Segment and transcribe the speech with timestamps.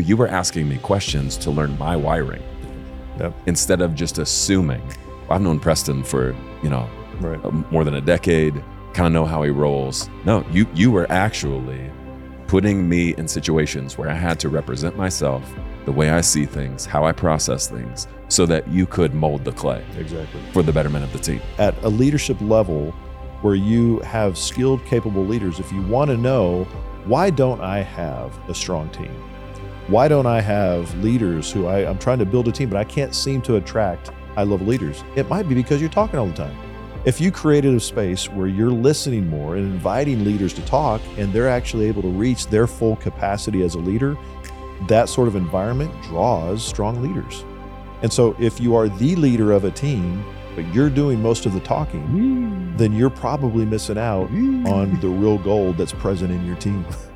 [0.00, 2.42] You were asking me questions to learn my wiring
[3.20, 3.34] Yep.
[3.44, 4.80] instead of just assuming.
[5.28, 6.86] I've known Preston for, you know,
[7.20, 7.38] Right.
[7.44, 8.54] uh, more than a decade,
[8.94, 10.08] kind of know how he rolls.
[10.24, 11.90] No, you you were actually
[12.46, 15.42] putting me in situations where I had to represent myself,
[15.84, 19.52] the way I see things, how I process things, so that you could mold the
[19.52, 20.40] clay Exactly.
[20.54, 21.42] for the betterment of the team.
[21.58, 22.94] At a leadership level
[23.42, 26.64] where you have skilled, capable leaders, if you want to know
[27.04, 29.10] why don't I have a strong team?
[29.92, 32.84] Why don't I have leaders who I, I'm trying to build a team, but I
[32.84, 35.04] can't seem to attract high level leaders?
[35.16, 36.56] It might be because you're talking all the time.
[37.04, 41.30] If you created a space where you're listening more and inviting leaders to talk and
[41.30, 44.16] they're actually able to reach their full capacity as a leader,
[44.88, 47.44] that sort of environment draws strong leaders.
[48.00, 51.52] And so if you are the leader of a team, but you're doing most of
[51.52, 52.78] the talking, mm.
[52.78, 54.66] then you're probably missing out mm.
[54.72, 56.86] on the real gold that's present in your team.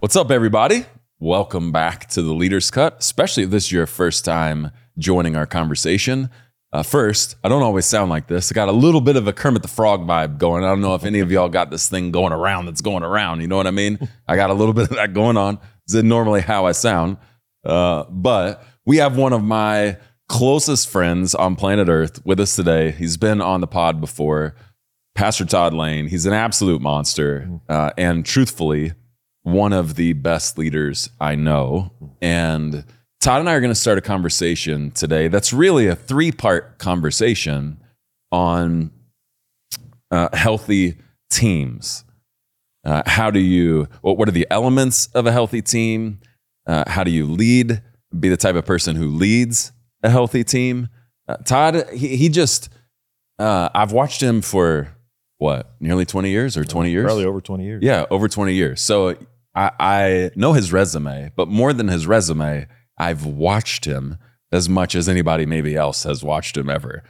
[0.00, 0.86] What's up, everybody?
[1.18, 5.44] Welcome back to the Leaders Cut, especially if this is your first time joining our
[5.44, 6.30] conversation.
[6.72, 8.52] Uh, first, I don't always sound like this.
[8.52, 10.62] I got a little bit of a Kermit the Frog vibe going.
[10.62, 13.40] I don't know if any of y'all got this thing going around that's going around.
[13.40, 13.98] You know what I mean?
[14.28, 15.58] I got a little bit of that going on.
[15.88, 17.16] This is normally how I sound.
[17.64, 19.96] Uh, but we have one of my
[20.28, 22.92] closest friends on planet Earth with us today.
[22.92, 24.54] He's been on the pod before,
[25.16, 26.06] Pastor Todd Lane.
[26.06, 27.50] He's an absolute monster.
[27.68, 28.92] Uh, and truthfully,
[29.52, 31.92] one of the best leaders I know.
[32.20, 32.84] And
[33.20, 36.78] Todd and I are going to start a conversation today that's really a three part
[36.78, 37.80] conversation
[38.30, 38.90] on
[40.10, 40.96] uh, healthy
[41.30, 42.04] teams.
[42.84, 46.20] Uh, how do you, what, what are the elements of a healthy team?
[46.66, 47.82] Uh, how do you lead?
[48.18, 50.88] Be the type of person who leads a healthy team.
[51.26, 52.70] Uh, Todd, he, he just,
[53.38, 54.96] uh, I've watched him for
[55.38, 57.04] what, nearly 20 years or 20 years?
[57.04, 57.82] Probably over 20 years.
[57.82, 58.80] Yeah, over 20 years.
[58.80, 59.16] So
[59.58, 64.18] I, I know his resume, but more than his resume, I've watched him
[64.52, 67.02] as much as anybody maybe else has watched him ever.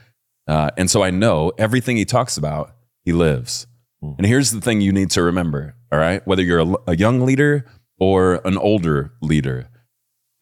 [0.46, 3.66] Uh, and so I know everything he talks about, he lives.
[4.00, 6.26] And here's the thing you need to remember, all right?
[6.26, 7.66] Whether you're a, a young leader
[7.98, 9.68] or an older leader,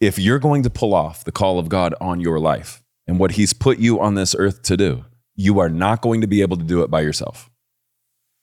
[0.00, 3.32] if you're going to pull off the call of God on your life and what
[3.32, 6.56] he's put you on this earth to do, you are not going to be able
[6.56, 7.50] to do it by yourself.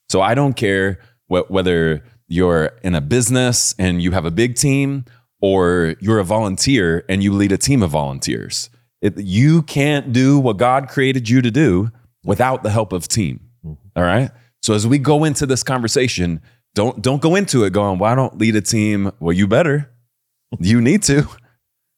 [0.09, 4.56] So I don't care wh- whether you're in a business and you have a big
[4.56, 5.06] team
[5.41, 8.69] or you're a volunteer and you lead a team of volunteers.
[9.01, 11.91] It, you can't do what God created you to do
[12.23, 13.41] without the help of team.
[13.66, 13.88] Mm-hmm.
[13.97, 14.31] All right.
[14.61, 16.41] So as we go into this conversation,
[16.73, 19.90] don't don't go into it going, "Why don't lead a team?" Well, you better.
[20.59, 21.28] You need to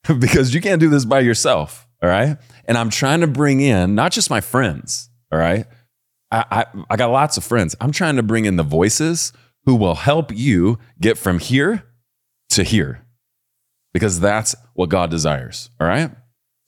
[0.19, 1.85] because you can't do this by yourself.
[2.01, 2.37] All right.
[2.63, 5.09] And I'm trying to bring in not just my friends.
[5.29, 5.65] All right.
[6.31, 7.75] I, I, I got lots of friends.
[7.81, 9.33] I'm trying to bring in the voices
[9.65, 11.83] who will help you get from here
[12.49, 13.05] to here
[13.93, 15.69] because that's what God desires.
[15.79, 16.11] All right.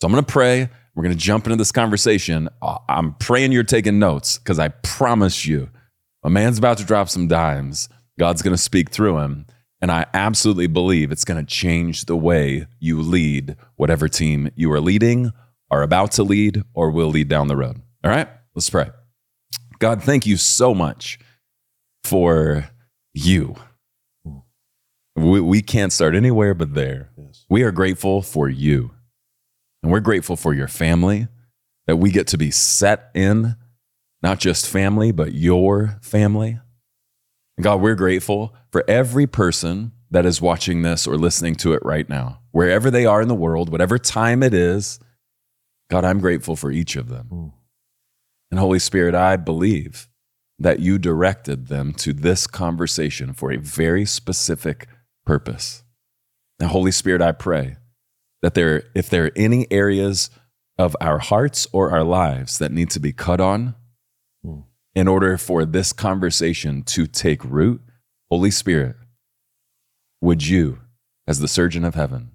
[0.01, 0.69] So I'm going to pray.
[0.95, 2.49] We're going to jump into this conversation.
[2.89, 5.69] I'm praying you're taking notes because I promise you,
[6.23, 7.89] a man's about to drop some dimes.
[8.19, 9.45] God's going to speak through him.
[9.79, 14.71] And I absolutely believe it's going to change the way you lead whatever team you
[14.71, 15.31] are leading,
[15.69, 17.81] are about to lead, or will lead down the road.
[18.03, 18.89] All right, let's pray.
[19.77, 21.19] God, thank you so much
[22.03, 22.69] for
[23.17, 23.55] you.
[25.15, 27.09] We, we can't start anywhere but there.
[27.17, 27.45] Yes.
[27.49, 28.91] We are grateful for you.
[29.81, 31.27] And we're grateful for your family
[31.87, 33.55] that we get to be set in,
[34.21, 36.59] not just family, but your family.
[37.57, 41.81] And God, we're grateful for every person that is watching this or listening to it
[41.83, 44.99] right now, wherever they are in the world, whatever time it is.
[45.89, 47.27] God, I'm grateful for each of them.
[47.31, 47.53] Mm.
[48.51, 50.07] And Holy Spirit, I believe
[50.59, 54.87] that you directed them to this conversation for a very specific
[55.25, 55.83] purpose.
[56.59, 57.77] Now, Holy Spirit, I pray
[58.41, 60.29] that there, if there are any areas
[60.77, 63.75] of our hearts or our lives that need to be cut on
[64.43, 64.61] Hmm.
[64.95, 67.81] in order for this conversation to take root,
[68.29, 68.95] Holy Spirit,
[70.21, 70.79] would you,
[71.27, 72.31] as the surgeon of heaven,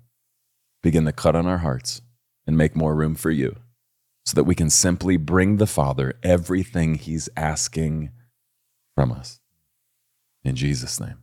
[0.83, 2.03] begin to cut on our hearts
[2.47, 3.57] and make more room for you
[4.25, 8.11] so that we can simply bring the Father everything he's asking
[8.95, 9.41] from us.
[10.45, 11.19] In Jesus' name,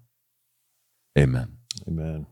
[1.18, 1.58] amen.
[1.88, 2.26] Amen.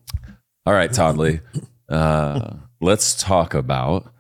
[0.66, 1.42] All right, Todd Lane.
[1.90, 4.14] Uh, let's talk about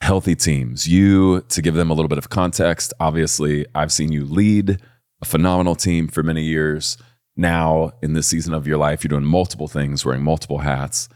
[0.00, 0.88] healthy teams.
[0.88, 4.80] You, to give them a little bit of context, obviously, I've seen you lead
[5.22, 6.96] a phenomenal team for many years.
[7.36, 11.08] Now, in this season of your life, you're doing multiple things, wearing multiple hats,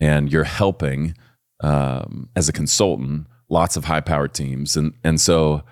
[0.00, 1.14] and you're helping
[1.62, 4.76] um, as a consultant lots of high powered teams.
[4.76, 5.62] And, and so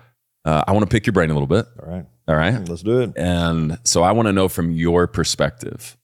[0.45, 1.65] uh, I want to pick your brain a little bit.
[1.81, 2.05] All right.
[2.27, 2.69] All right.
[2.69, 3.13] Let's do it.
[3.15, 5.97] And so I want to know from your perspective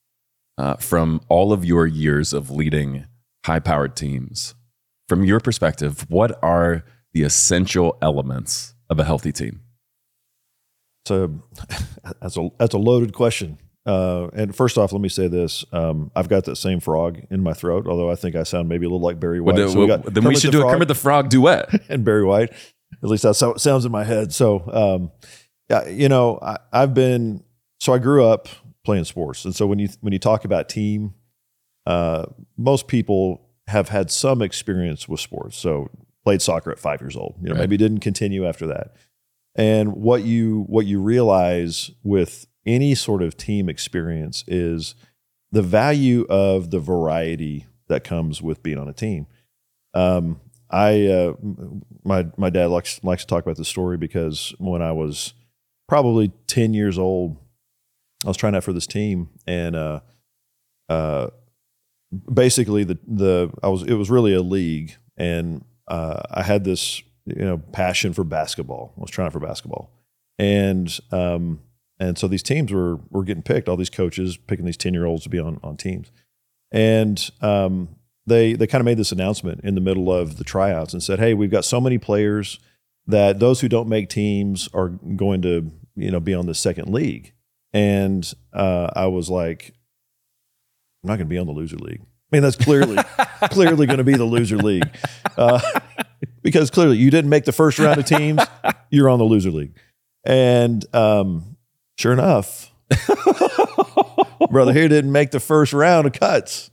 [0.57, 3.05] uh, from all of your years of leading
[3.45, 4.55] high powered teams,
[5.07, 6.83] from your perspective, what are
[7.13, 9.61] the essential elements of a healthy team?
[11.05, 11.43] So
[12.21, 13.59] that's a that's a loaded question.
[13.85, 17.41] Uh, and first off, let me say this: um, I've got that same frog in
[17.43, 17.85] my throat.
[17.87, 19.55] Although I think I sound maybe a little like Barry White.
[19.55, 21.69] Well, So we well, then we should do a Kermit the Frog duet.
[21.89, 22.51] and Barry White.
[23.03, 24.33] At least that's how it sounds in my head.
[24.33, 25.11] So, um,
[25.69, 27.43] yeah, you know, I, I've been
[27.79, 28.47] so I grew up
[28.83, 31.13] playing sports, and so when you when you talk about team,
[31.85, 32.25] uh,
[32.57, 35.57] most people have had some experience with sports.
[35.57, 35.89] So
[36.23, 37.35] played soccer at five years old.
[37.41, 37.61] You know, Right.
[37.61, 38.95] maybe didn't continue after that.
[39.55, 44.95] And what you what you realize with any sort of team experience is
[45.51, 49.27] the value of the variety that comes with being on a team.
[49.93, 50.39] Um,
[50.69, 51.33] I uh,
[52.03, 55.33] my my dad likes likes to talk about this story because when I was
[55.87, 57.37] probably ten years old,
[58.25, 59.99] I was trying out for this team, and uh,
[60.89, 61.27] uh,
[62.31, 67.01] basically the the I was it was really a league, and uh, I had this
[67.25, 68.93] you know passion for basketball.
[68.97, 69.91] I was trying for basketball,
[70.39, 71.61] and um,
[71.99, 73.69] and so these teams were were getting picked.
[73.69, 76.11] All these coaches picking these ten year olds to be on on teams,
[76.71, 77.89] and um,
[78.25, 81.19] they they kind of made this announcement in the middle of the tryouts and said,
[81.19, 82.59] "Hey, we've got so many players
[83.07, 86.91] that those who don't make teams are going to you know be on the second
[86.91, 87.33] league."
[87.73, 89.73] And uh, I was like,
[91.03, 92.97] "I'm not going to be on the loser league." I mean, that's clearly
[93.51, 94.89] clearly going to be the loser league
[95.37, 95.61] uh,
[96.41, 98.41] because clearly you didn't make the first round of teams.
[98.89, 99.77] You're on the loser league,
[100.25, 101.54] and um,
[101.97, 102.71] sure enough,
[104.49, 106.69] brother here didn't make the first round of cuts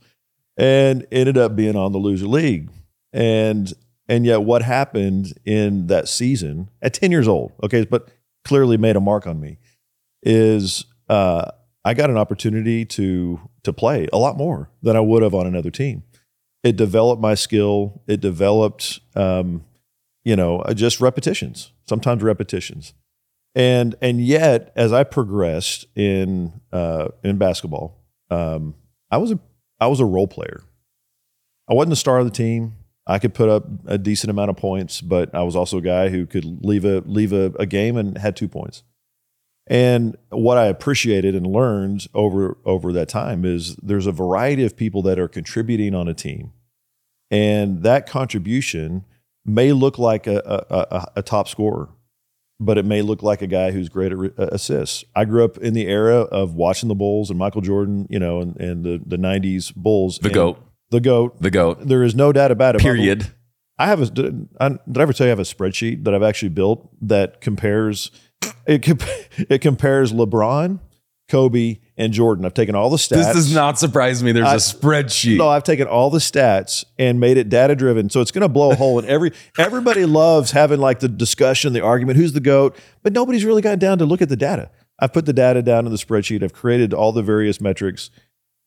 [0.57, 2.69] and ended up being on the loser league.
[3.11, 3.71] And
[4.09, 8.09] and yet what happened in that season at 10 years old, okay, but
[8.43, 9.57] clearly made a mark on me,
[10.21, 11.45] is uh,
[11.85, 15.47] I got an opportunity to to play a lot more than I would have on
[15.47, 16.03] another team.
[16.63, 18.01] It developed my skill.
[18.07, 19.65] It developed, um,
[20.23, 21.71] you know, uh, just repetitions.
[21.87, 22.93] Sometimes repetitions,
[23.55, 28.75] and and yet as I progressed in uh, in basketball, um,
[29.11, 29.39] I was a
[29.79, 30.63] I was a role player.
[31.69, 32.73] I wasn't the star of the team.
[33.05, 36.09] I could put up a decent amount of points, but I was also a guy
[36.09, 38.83] who could leave a leave a, a game and had two points.
[39.67, 44.75] And what I appreciated and learned over over that time is there's a variety of
[44.75, 46.51] people that are contributing on a team,
[47.29, 49.05] and that contribution
[49.45, 51.89] may look like a, a, a, a top scorer,
[52.65, 55.03] but it may look like a guy who's great at re- uh, assists.
[55.15, 58.41] I grew up in the era of watching the Bulls and Michael Jordan, you know,
[58.41, 60.59] and, and the the '90s Bulls, The goat.
[60.91, 61.41] the goat.
[61.41, 61.79] The goat.
[61.87, 62.81] There is no doubt about it.
[62.81, 63.31] Period.
[63.77, 66.13] I have a did I, did I ever tell you I have a spreadsheet that
[66.13, 68.11] I've actually built that compares
[68.67, 69.03] it comp-
[69.49, 70.79] it compares LeBron,
[71.33, 72.45] Kobe, and Jordan.
[72.45, 73.15] I've taken all the stats.
[73.15, 74.33] This does not surprise me.
[74.33, 75.37] There's I- a spreadsheet.
[75.37, 78.11] No, I've taken all the stats and made it data driven.
[78.11, 79.31] So it's going to blow a hole in every.
[79.57, 83.79] Everybody loves having like the discussion, the argument, who's the goat, but nobody's really got
[83.79, 84.69] down to look at the data.
[84.99, 86.43] I've put the data down in the spreadsheet.
[86.43, 88.11] I've created all the various metrics,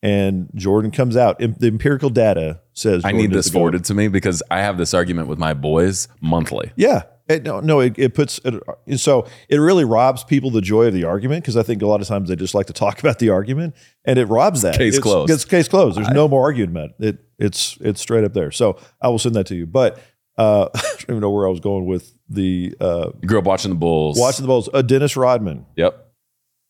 [0.03, 1.39] and Jordan comes out.
[1.39, 4.77] The empirical data says I Jordan need is this forwarded to me because I have
[4.77, 6.73] this argument with my boys monthly.
[6.75, 7.03] Yeah.
[7.29, 10.93] It, no, no, it, it puts it, so it really robs people the joy of
[10.93, 13.19] the argument because I think a lot of times they just like to talk about
[13.19, 13.75] the argument
[14.05, 14.77] and it robs that.
[14.77, 15.31] Case it's, closed.
[15.31, 15.97] It's case closed.
[15.97, 16.93] There's no more argument.
[16.99, 18.51] It it's it's straight up there.
[18.51, 19.65] So I will send that to you.
[19.65, 19.99] But
[20.37, 23.75] uh, I don't even know where I was going with the uh, up watching the
[23.75, 24.17] Bulls.
[24.19, 24.69] watching the Bulls.
[24.73, 25.65] Uh, Dennis Rodman.
[25.75, 26.05] Yep.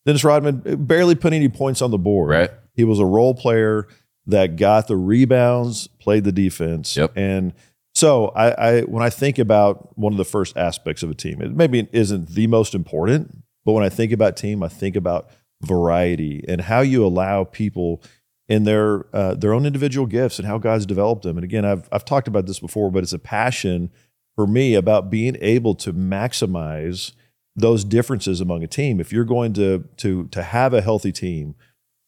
[0.06, 2.30] Dennis Rodman barely put any points on the board.
[2.30, 2.52] Right.
[2.74, 3.88] He was a role player
[4.26, 6.96] that got the rebounds, played the defense.
[6.96, 7.14] Yep.
[7.16, 7.54] And
[7.98, 11.42] so I, I when I think about one of the first aspects of a team,
[11.42, 15.32] it maybe isn't the most important, but when I think about team, I think about
[15.63, 18.04] variety and how you allow people
[18.48, 21.38] in their uh, their own individual gifts and how God's developed them.
[21.38, 23.89] And again, I've I've talked about this before, but it's a passion
[24.36, 27.13] for me about being able to maximize
[27.56, 29.00] those differences among a team.
[29.00, 31.56] If you're going to to to have a healthy team,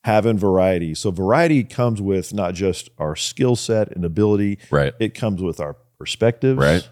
[0.03, 0.93] having variety.
[0.95, 4.93] So variety comes with not just our skill set and ability, Right.
[4.99, 6.57] it comes with our perspectives.
[6.57, 6.87] Right.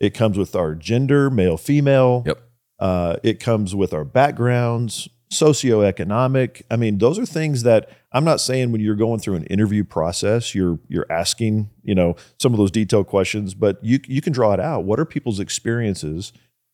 [0.00, 2.22] It comes with our gender, male, female.
[2.26, 2.40] Yep.
[2.78, 6.62] Uh, it comes with our backgrounds, socioeconomic.
[6.70, 9.84] I mean, those are things that I'm not saying when you're going through an interview
[9.84, 14.32] process, you're you're asking, you know, some of those detailed questions, but you you can
[14.32, 14.84] draw it out.
[14.84, 16.32] What are people's experiences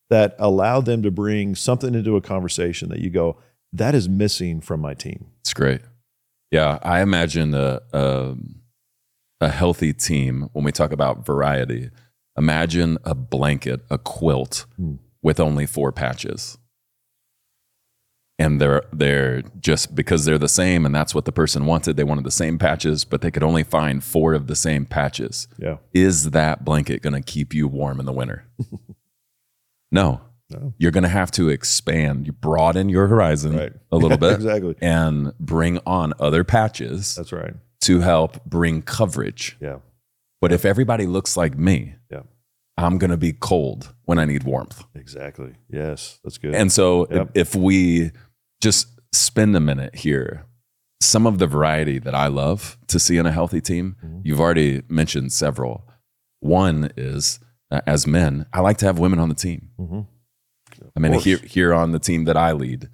[0.09, 3.37] that allow them to bring something into a conversation that you go,
[3.73, 5.27] that is missing from my team.
[5.41, 5.81] It's great.
[6.51, 8.35] Yeah, I imagine a, a
[9.39, 11.89] a healthy team when we talk about variety.
[12.37, 14.95] Imagine a blanket, a quilt Hmm.
[15.23, 16.57] with only four patches.
[18.39, 22.03] and they're they're just because they're the same and that's what the person wanted they
[22.03, 25.77] wanted the same patches but they could only find four of the same patches Yeah.
[25.93, 28.45] is that blanket going to keep you warm in the winter
[29.91, 30.73] no No.
[30.77, 33.73] you're going to have to expand you broaden your horizon Right.
[33.91, 34.75] a little bit exactly.
[34.81, 37.53] and bring on other patches That's right.
[37.81, 39.77] to help bring coverage Yeah.
[40.41, 42.23] but if everybody looks like me Yeah.
[42.77, 45.53] i'm going to be cold when i need warmth Exactly.
[45.69, 46.19] Yes.
[46.23, 46.53] That's good.
[46.55, 47.31] and so if- Yep.
[47.35, 48.11] if we
[48.61, 50.45] just spend a minute here,
[51.01, 54.21] some of the variety that I love to see in a healthy team, Mhm.
[54.23, 55.87] you've already mentioned several.
[56.39, 57.39] One is
[57.71, 59.69] uh, as men, I like to have women on the team.
[59.79, 60.05] Mhm.
[60.95, 62.89] I mean, here, here on the team that I lead,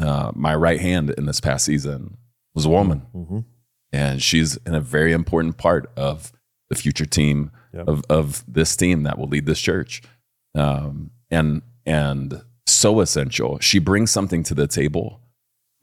[0.00, 2.16] uh, my right hand in this past season
[2.54, 3.44] was a woman, Mhm.
[3.92, 6.32] and she's in a very important part of
[6.70, 7.88] the future team Yep.
[7.88, 10.02] of, of this team that will lead this church.
[10.54, 13.58] Um, and and so essential.
[13.60, 15.20] She brings something to the table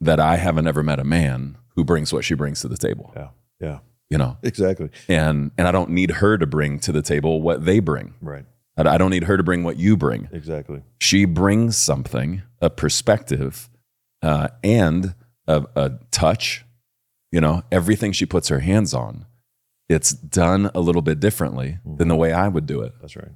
[0.00, 3.12] that I haven't ever met a man who brings what she brings to the table.
[3.16, 3.28] Yeah.
[3.60, 3.78] Yeah.
[4.10, 4.90] You know, Exactly.
[5.08, 8.14] and and I don't need her to bring to the table what they bring.
[8.20, 8.44] Right.
[8.76, 10.28] I I don't need her to bring what you bring.
[10.32, 10.82] Exactly.
[11.00, 13.68] She brings something, a perspective,
[14.22, 15.14] uh, and
[15.46, 16.64] a, a touch.
[17.30, 19.26] You know, everything she puts her hands on,
[19.88, 23.32] it's done a little bit differently than the way I would do it That's right.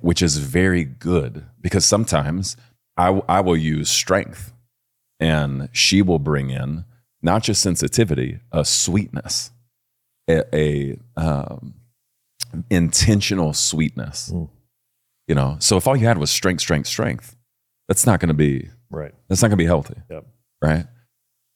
[0.00, 2.56] which is very good because sometimes
[2.96, 4.52] I, I will use strength
[5.20, 6.84] and she will bring in
[7.22, 9.50] not just sensitivity, a sweetness,
[10.28, 11.74] a, a um,
[12.70, 14.30] intentional sweetness.
[14.32, 14.48] Mm.
[15.28, 17.36] You know, so if all you had was strength, strength, strength,
[17.88, 19.12] that's not going to be Right.
[19.28, 20.26] that's not going to be healthy, Yep.
[20.62, 20.86] right?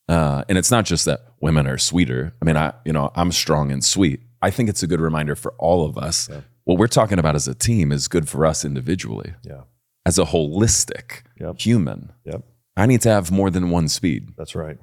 [0.08, 2.34] Uh, and it's not just that women are sweeter.
[2.42, 4.20] I mean, I you know I'm strong and sweet.
[4.42, 6.28] I think it's a good reminder for all of us.
[6.28, 6.40] Yeah.
[6.64, 9.62] What we're talking about as a team is good for us individually, Yeah.
[10.04, 11.60] as a holistic Yep.
[11.60, 12.12] human.
[12.24, 12.42] Yep.
[12.76, 14.78] I need to have more than one speed, That's right.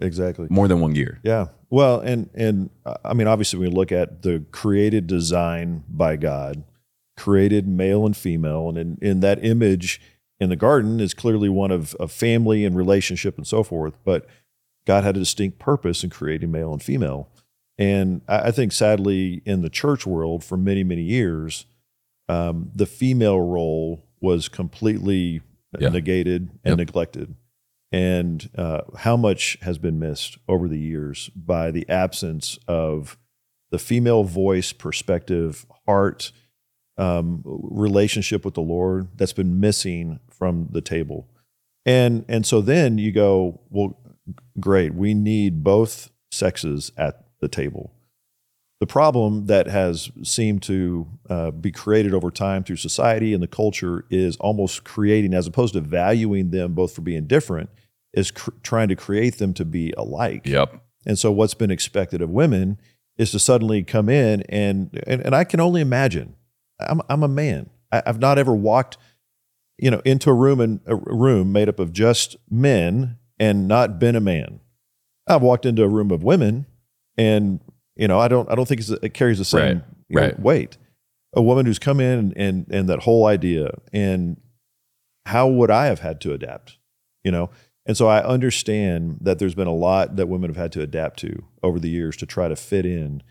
[0.00, 0.46] Exactly.
[0.50, 1.20] more than one gear.
[1.22, 1.48] Yeah.
[1.70, 6.16] Well, and and uh, I mean, obviously, when we look at the created design by
[6.16, 6.64] God,
[7.16, 10.00] created male and female, and in, in that image
[10.40, 13.94] in the garden is clearly one of, of family and relationship and so forth.
[14.04, 14.26] But
[14.86, 17.28] God had a distinct purpose in creating male and female.
[17.78, 21.66] And I, I think, sadly, in the church world for many, many years,
[22.28, 25.42] um, the female role was completely
[25.78, 25.90] Yeah.
[25.90, 26.78] negated and Yep.
[26.78, 27.34] neglected.
[27.92, 33.18] And uh, how much has been missed over the years by the absence of
[33.70, 36.32] the female voice, perspective, heart,
[36.98, 41.28] um, relationship with the Lord that's been missing from the table.
[41.86, 43.98] And and so then you go, well,
[44.58, 47.92] great, we need both sexes at the table.
[48.80, 53.46] The problem that has seemed to uh, be created over time through society and the
[53.46, 57.68] culture is almost creating, as opposed to valuing them both for being different,
[58.14, 60.46] is cr- trying to create them to be alike.
[60.46, 60.82] Yep.
[61.06, 62.78] And so what's been expected of women
[63.18, 66.34] is to suddenly come in and and, and I can only imagine.
[66.80, 67.68] I'm I'm a man.
[67.92, 68.96] I, I've not ever walked,
[69.78, 73.98] you know, into a room and a room made up of just men and not
[73.98, 74.60] been a man.
[75.26, 76.64] I've walked into a room of women
[77.18, 77.60] and
[78.00, 80.22] you know I don't I don't think it's, it carries the same Right, you know,
[80.22, 80.40] right.
[80.40, 80.76] weight.
[81.34, 84.40] A woman who's come in and and that whole idea and
[85.26, 86.78] how would I have had to adapt?
[87.22, 87.50] You know,
[87.86, 91.18] and so I understand that there's been a lot that women have had to adapt
[91.20, 93.22] to over the years to try to fit in.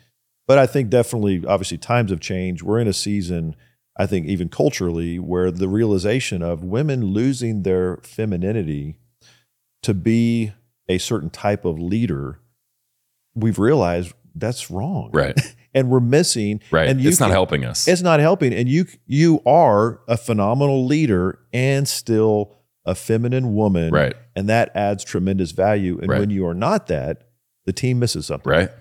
[0.48, 2.62] But I think definitely, obviously, times have changed.
[2.64, 3.56] We're in a season,
[3.98, 8.98] I think, even culturally, where the realization of women losing their femininity
[9.84, 10.54] to be
[10.88, 12.40] a certain type of leader,
[13.36, 15.10] we've realized that's wrong.
[15.14, 15.40] Right.
[15.72, 16.62] And we're missing.
[16.72, 16.90] Right.
[16.90, 17.88] And you it's not helping us.
[17.88, 18.56] It's not helping.
[18.56, 22.56] And you you are a phenomenal leader and still
[22.86, 23.92] a feminine woman.
[23.94, 24.16] right.
[24.36, 26.00] And that adds tremendous value.
[26.00, 26.20] And Right.
[26.22, 27.28] when you are not that,
[27.68, 28.50] the team misses something.
[28.52, 28.72] Right.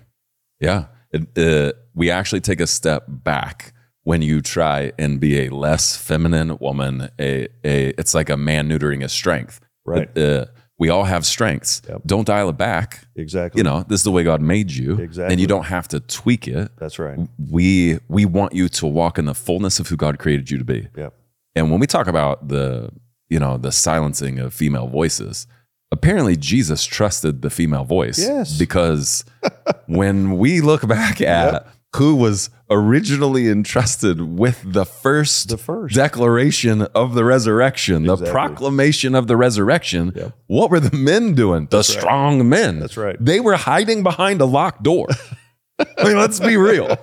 [0.59, 0.85] Yeah.
[1.11, 5.95] It, uh, we actually take a step back when you try and be a less
[5.95, 7.09] feminine woman.
[7.19, 9.59] A, a it's like a man neutering his strength.
[9.85, 10.09] Right.
[10.17, 10.45] Uh,
[10.79, 11.81] we all have strengths.
[11.87, 12.01] Yep.
[12.05, 13.01] Don't dial it back.
[13.15, 13.59] Exactly.
[13.59, 14.97] You know, this is the way God made you.
[14.97, 15.33] Exactly.
[15.33, 16.71] And you don't have to tweak it.
[16.77, 17.19] That's right.
[17.37, 20.63] We we want you to walk in the fullness of who God created you to
[20.63, 20.87] be.
[20.95, 21.13] Yep.
[21.55, 22.91] And when we talk about the,
[23.27, 25.47] you know, the silencing of female voices,
[25.91, 28.17] apparently Jesus trusted the female voice.
[28.17, 28.57] Yes.
[28.57, 29.25] Because
[29.87, 31.73] when we look back at Yep.
[31.95, 35.95] Who was originally entrusted with the first The first.
[35.95, 40.33] declaration of the resurrection, the proclamation of the resurrection, Yep.
[40.47, 41.67] what were the men doing?
[41.71, 41.85] The right.
[41.85, 42.79] strong men.
[42.79, 43.17] That's right.
[43.19, 45.07] They were hiding behind a locked door.
[45.97, 46.95] I mean, let's be real.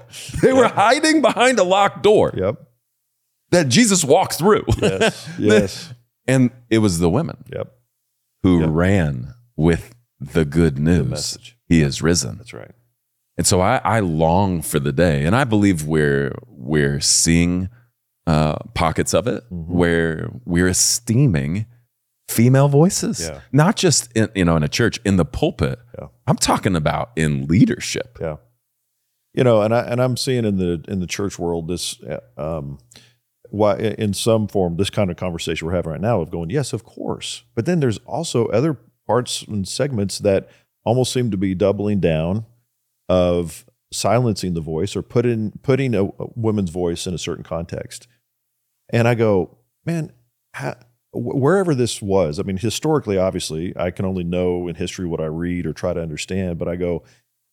[0.42, 2.56] They were hiding behind a locked door Yep.
[3.50, 4.64] that Jesus walked through.
[4.80, 5.28] Yes.
[5.38, 5.94] yes.
[6.28, 7.38] and it was the women.
[7.52, 7.72] Yep.
[8.42, 8.68] who Yep.
[8.72, 11.08] ran with the good news.
[11.08, 11.56] message.
[11.66, 12.36] He is risen.
[12.38, 12.70] That's right.
[13.38, 17.68] And so I, I long for the day, and I believe we're we're seeing
[18.26, 19.66] uh, pockets of it Mhm.
[19.68, 21.66] where we're esteeming
[22.28, 23.40] female voices, Yeah.
[23.52, 25.78] not just in, you know in a church in the pulpit.
[25.98, 26.08] Yeah.
[26.26, 28.18] I'm talking about in leadership.
[28.20, 28.36] Yeah.
[29.34, 32.20] You know, and I and I'm seeing in the in the church world this uh,
[32.38, 32.78] um
[33.50, 36.72] why in some form this kind of conversation we're having right now of going, yes,
[36.72, 37.44] of course.
[37.54, 38.76] But then there's also other
[39.06, 40.48] parts and segments that
[40.84, 42.44] almost seem to be doubling down
[43.08, 48.08] of silencing the voice or putting putting a, a woman's voice in a certain context.
[48.90, 50.12] And I go, man,
[50.54, 50.76] how,
[51.12, 55.26] wherever this was, I mean, historically, obviously, I can only know in history what I
[55.26, 57.02] read or try to understand, but I go,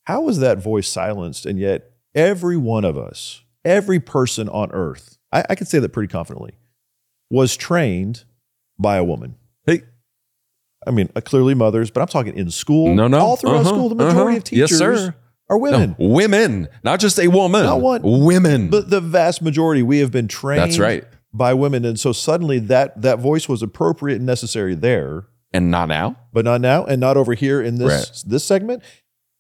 [0.06, 1.46] how was that voice silenced?
[1.46, 5.90] And yet, every one of us, every person on earth, I, I can say that
[5.90, 6.54] pretty confidently,
[7.30, 8.26] was trained
[8.78, 9.36] by a woman.
[9.66, 9.84] Hey,
[10.86, 12.94] I mean, uh, clearly mothers, but I'm talking in school.
[12.94, 14.38] no, no, all throughout Uh-huh, school, the majority uh-huh.
[14.38, 15.16] of teachers yes, sir.
[15.54, 15.96] Are women.
[16.00, 17.64] No, women, not just a woman.
[17.64, 18.02] Not one.
[18.04, 18.70] Women.
[18.70, 21.04] But the vast majority, we have been trained That's right.
[21.34, 25.88] by women, and so suddenly that that voice was appropriate and necessary there, And not
[25.88, 26.18] now.
[26.32, 28.24] but not now, and not over here in this Right.
[28.32, 28.84] this segment.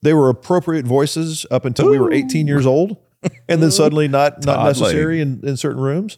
[0.01, 2.97] They were appropriate voices up until we were 18 years old,
[3.47, 6.17] and then suddenly not not necessary in, in certain rooms.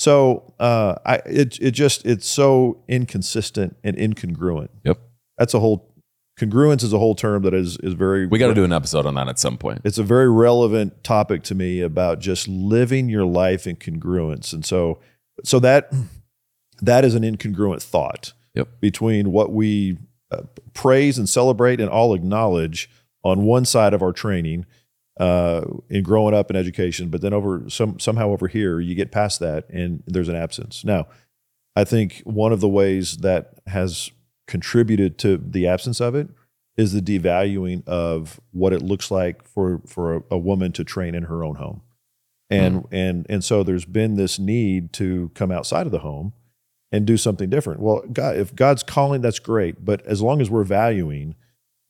[0.00, 4.70] So uh, I it it just it's so inconsistent and incongruent.
[4.84, 4.98] Yep.
[5.38, 5.91] That's a whole
[6.46, 9.06] congruence is a whole term that is is very We got to do an episode
[9.06, 9.80] on that at some point.
[9.84, 14.64] it's a very relevant topic to me about just living your life in congruence and
[14.64, 14.98] so
[15.44, 15.90] so that
[16.80, 18.68] that is an incongruent thought Yep.
[18.80, 19.96] between what we
[20.30, 20.42] uh,
[20.74, 22.90] praise and celebrate and all acknowledge
[23.24, 24.66] on one side of our training
[25.18, 29.10] uh, in growing up in education but then over some somehow over here you get
[29.12, 31.06] past that and there's an absence now
[31.76, 34.10] i think one of the ways that has
[34.52, 36.28] contributed to the absence of it
[36.76, 41.14] is the devaluing of what it looks like for for a, a woman to train
[41.14, 41.80] in her own home.
[42.50, 42.94] And hmm.
[42.94, 46.34] and and so there's been this need to come outside of the home
[46.92, 47.80] and do something different.
[47.80, 49.86] Well god if god's calling that's great.
[49.86, 51.34] But as long as we're valuing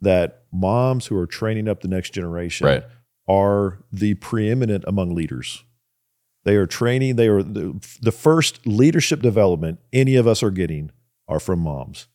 [0.00, 2.84] that moms who are training up the next generation Right.
[3.28, 5.64] are the preeminent among leaders
[6.44, 10.90] they are training they are the, the first leadership development any of us are getting
[11.28, 12.08] are from moms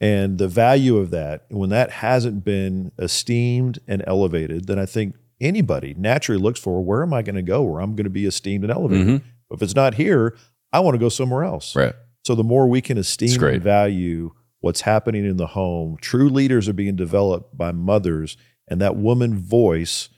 [0.00, 5.16] and the value of that, when that hasn't been esteemed and elevated, then I think
[5.40, 8.26] anybody naturally looks for where am I going to go where I'm going to be
[8.26, 9.06] esteemed and elevated.
[9.06, 9.22] Mhm.
[9.50, 10.36] If it's not here,
[10.72, 11.74] I want to go somewhere else.
[11.74, 11.94] Right.
[12.24, 16.68] So the more we can esteem and value what's happening in the home, true leaders
[16.68, 18.36] are being developed by mothers,
[18.68, 20.08] and that woman voice,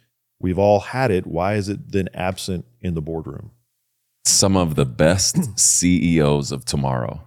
[0.41, 1.27] we've all had it.
[1.27, 3.53] Why is it then absent in the boardroom?
[4.25, 7.23] Some of the best CEOs of tomorrow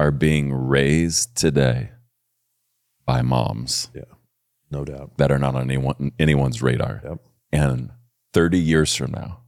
[0.00, 1.90] are being raised today
[3.04, 4.04] by moms Yeah,
[4.70, 5.18] No doubt.
[5.18, 7.02] that are not on anyone, anyone's radar.
[7.04, 7.18] Yep.
[7.52, 7.90] And
[8.32, 9.42] 30 years from now,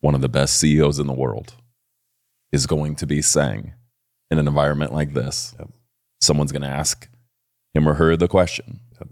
[0.00, 1.54] one of the best CEOs in the world
[2.50, 3.72] is going to be saying
[4.30, 5.70] in an environment like this, Yep.
[6.20, 7.08] someone's going to ask
[7.72, 9.08] him or her the question Yep.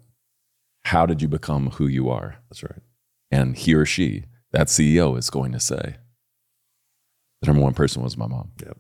[0.85, 2.37] How did you become who you are?
[2.51, 2.83] That's right.
[3.31, 5.97] And he or she, that CEO, is going to say,
[7.41, 8.53] The number one person was my mom.
[8.63, 8.77] Yep.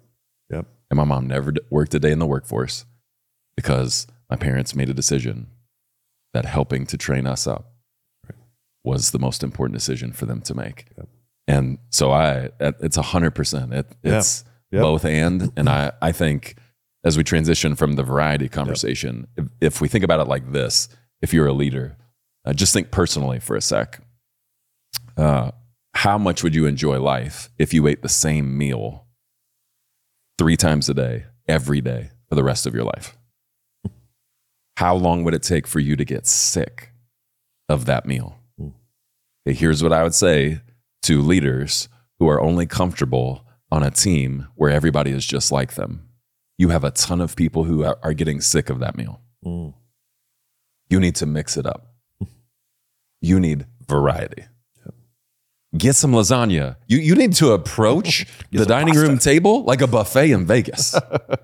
[0.50, 0.66] Yep.
[0.90, 2.84] And my mom never worked a day in the workforce
[3.56, 5.48] because my parents made a decision
[6.34, 7.72] that helping to train us up
[8.84, 10.86] was the most important decision for them to make.
[10.96, 11.08] Yep.
[11.46, 13.72] And so I, it's a hundred percent.
[13.72, 13.82] Yeah.
[14.02, 14.82] it's Yep.
[14.82, 15.52] both and.
[15.56, 16.56] And I, I think
[17.04, 20.88] as we transition from the variety conversation, if, if we think about it like this,
[21.20, 21.96] if you're a leader,
[22.44, 24.00] uh, just think personally for a sec.
[25.16, 25.50] Uh,
[25.94, 29.06] how much would you enjoy life if you ate the same meal
[30.40, 33.14] three times a day, every day for the rest of your life?
[34.78, 36.94] How long would it take for you to get sick
[37.68, 38.38] of that meal?
[38.58, 40.62] Okay, here's what I would say
[41.02, 46.08] to leaders who are only comfortable on a team where everybody is just like them.
[46.56, 49.20] You have a ton of people who are, are getting sick of that meal.
[49.44, 49.74] Mm.
[50.88, 51.92] You need to mix it up.
[53.20, 54.46] You need variety.
[55.76, 56.76] Get some lasagna.
[56.88, 60.98] You, you need to approach the dining room table like a buffet in Vegas.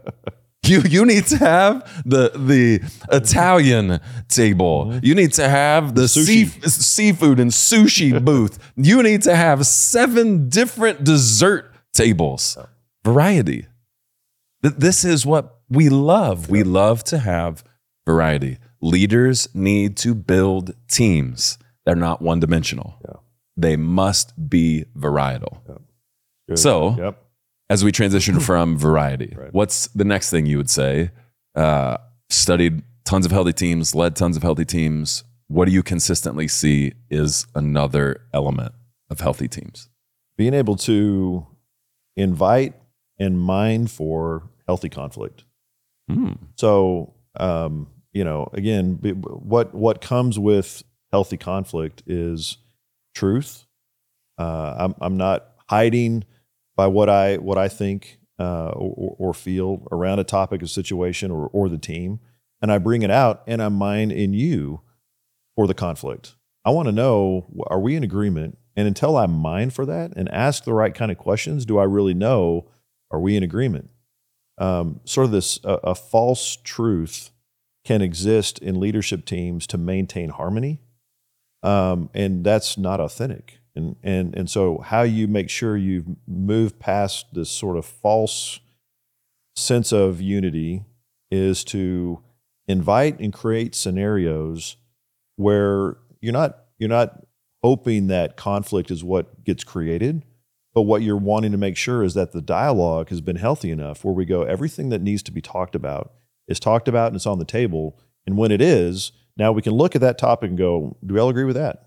[0.64, 2.80] you, you need to have the, the
[3.12, 4.98] Italian table.
[5.02, 8.58] You need to have the sea, seafood and sushi booth.
[8.76, 12.58] You need to have seven different dessert tables.
[13.04, 13.66] Variety.
[14.62, 16.50] This is what we love.
[16.50, 17.62] We love to have
[18.04, 18.58] variety.
[18.80, 21.58] Leaders need to build teams.
[21.84, 22.96] They're not one dimensional.
[23.04, 23.20] Yeah.
[23.56, 25.58] They must be varietal.
[26.48, 26.58] Good.
[26.58, 27.22] So, yep.
[27.70, 29.52] as we transition from variety, Right.
[29.52, 31.10] what's the next thing you would say
[31.54, 31.96] uh,
[32.28, 35.24] studied tons of healthy teams, led tons of healthy teams.
[35.48, 38.72] What do you consistently see is another element
[39.10, 39.88] of healthy teams?
[40.36, 41.46] Being able to
[42.16, 42.74] invite
[43.18, 45.44] and mine for healthy conflict.
[46.10, 46.32] Hmm.
[46.56, 52.58] So, um, you know, again, what what comes with healthy conflict is
[53.16, 53.66] truth.
[54.38, 56.24] Uh, I'm I'm not hiding
[56.76, 61.30] by what I what I think uh, or, or feel around a topic, a situation,
[61.30, 62.20] or or the team,
[62.62, 64.82] and I bring it out, and I mine in you
[65.56, 66.36] for the conflict.
[66.64, 68.58] I want to know: Are we in agreement?
[68.78, 71.84] And until I mine for that and ask the right kind of questions, do I
[71.84, 72.68] really know?
[73.10, 73.88] Are we in agreement?
[74.58, 77.30] Um, sort of this a false truth
[77.84, 80.80] can exist in leadership teams to maintain harmony,
[81.66, 83.58] um, and that's not authentic.
[83.74, 88.60] And and and so how you make sure you've moved past this sort of false
[89.56, 90.84] sense of unity
[91.30, 92.22] is to
[92.68, 94.76] invite and create scenarios
[95.34, 97.26] where you're not you're not
[97.62, 100.22] hoping that conflict is what gets created
[100.74, 104.04] but what you're wanting to make sure is that the dialogue has been healthy enough
[104.04, 106.12] where we go everything that needs to be talked about
[106.48, 109.72] is talked about and it's on the table and when it is now we can
[109.72, 111.82] look at that topic and go do we all agree with that?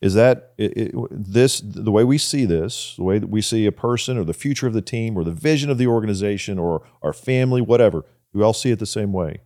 [0.00, 3.66] Is that it, it, this the way we see this the way that we see
[3.66, 6.82] a person or the future of the team or the vision of the organization or
[7.02, 8.02] our family whatever
[8.32, 9.40] Do we all see it the same way?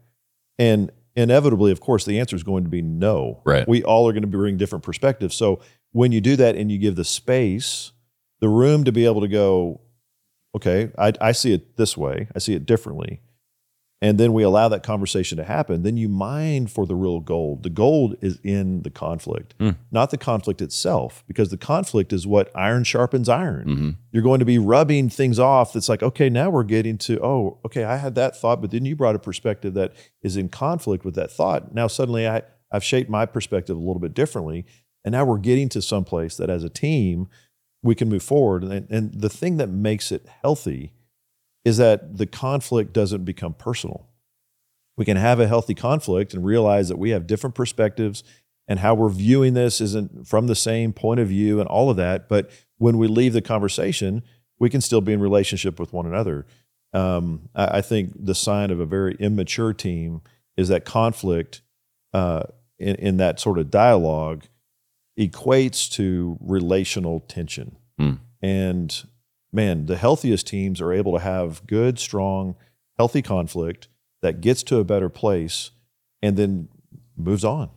[0.59, 3.41] And inevitably of course the answer is going to be no.
[3.45, 3.67] Right.
[3.67, 5.35] we all are going to bring different perspectives.
[5.35, 5.61] So
[5.93, 7.93] when you do that and you give the space
[8.41, 9.81] the room to be able to go
[10.55, 13.21] okay I, I see it this way i see it differently
[14.03, 17.63] and then we allow that conversation to happen then you mine for the real gold.
[17.63, 19.71] The gold is in the conflict Hmm.
[19.91, 23.65] not the conflict itself because the conflict is what iron sharpens iron.
[23.65, 27.19] Hmm you're going to be rubbing things off that's like okay now we're getting to
[27.23, 30.49] oh okay i had that thought but then you brought a perspective that is in
[30.51, 31.75] conflict with that thought.
[31.75, 34.67] Now suddenly i i've shaped my perspective a little bit differently
[35.05, 37.29] and now we're getting to some place that as a team
[37.83, 38.63] we can move forward.
[38.63, 40.93] And, and the thing that makes it healthy
[41.65, 44.09] is that the conflict doesn't become personal.
[44.97, 48.23] We can have a healthy conflict and realize that we have different perspectives
[48.69, 51.97] and how we're viewing this isn't from the same point of view and all of
[51.97, 54.23] that but when we leave the conversation
[54.63, 56.47] we can still be in relationship with one another.
[56.93, 60.21] Um, I, I think the sign of a very immature team
[60.57, 61.63] is that conflict
[62.15, 62.45] uh,
[62.79, 64.45] in, in that sort of dialogue
[65.19, 67.77] equates to relational tension.
[67.99, 68.13] Hmm.
[68.41, 69.05] and
[69.53, 72.55] man the healthiest teams are able to have good strong
[72.99, 73.89] healthy conflict
[74.23, 75.71] that gets to a better place
[76.23, 76.69] and then
[77.17, 77.71] moves on.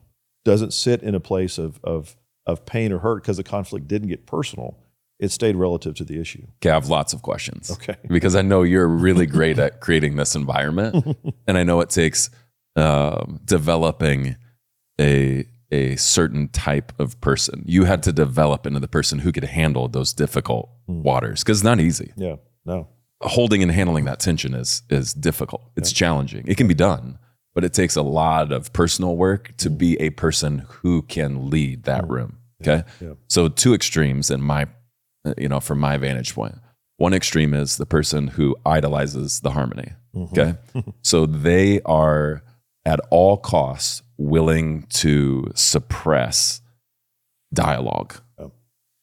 [0.43, 4.09] Doesn't sit in a place of of of pain or hurt because the conflict didn't
[4.09, 4.77] get personal.
[5.17, 6.45] It stayed relative to the issue.
[6.61, 7.71] Okay, I have lots of questions.
[7.71, 7.95] okay.
[8.07, 12.29] Because I know you're really great at creating this environment, and I know it takes
[12.75, 14.35] um, developing
[14.99, 17.63] a a certain type of person.
[17.65, 21.01] You had to develop into the person who could handle those difficult Hmm.
[21.01, 22.13] waters because it's not easy.
[22.15, 22.87] yeah no
[23.21, 25.71] Holding and handling that tension is is difficult.
[25.75, 26.43] It's challenging.
[26.47, 27.17] It can be done,
[27.55, 29.77] but it takes a lot of personal work to hmm.
[29.77, 32.11] be a person who can lead that hmm.
[32.11, 32.37] room.
[32.61, 33.13] Okay, yeah.
[33.27, 34.67] so two extremes in my,
[35.37, 36.55] you know, from my vantage point.
[36.97, 39.93] One extreme is the person who idolizes the harmony.
[40.15, 40.39] Mm-hmm.
[40.39, 40.55] Okay.
[41.01, 42.43] so they are
[42.85, 46.61] at all costs willing to suppress
[47.53, 48.15] dialogue.
[48.37, 48.51] Oh.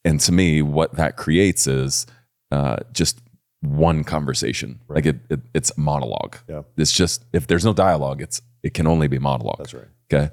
[0.05, 2.07] And to me, what that creates is
[2.51, 3.21] uh, just
[3.61, 4.81] one conversation.
[4.89, 6.37] Like it, it, it's monologue.
[6.49, 6.63] Yeah.
[6.77, 9.59] It's just, if there's no dialogue, it's, it can only be monologue.
[9.59, 10.33] that's right Okay.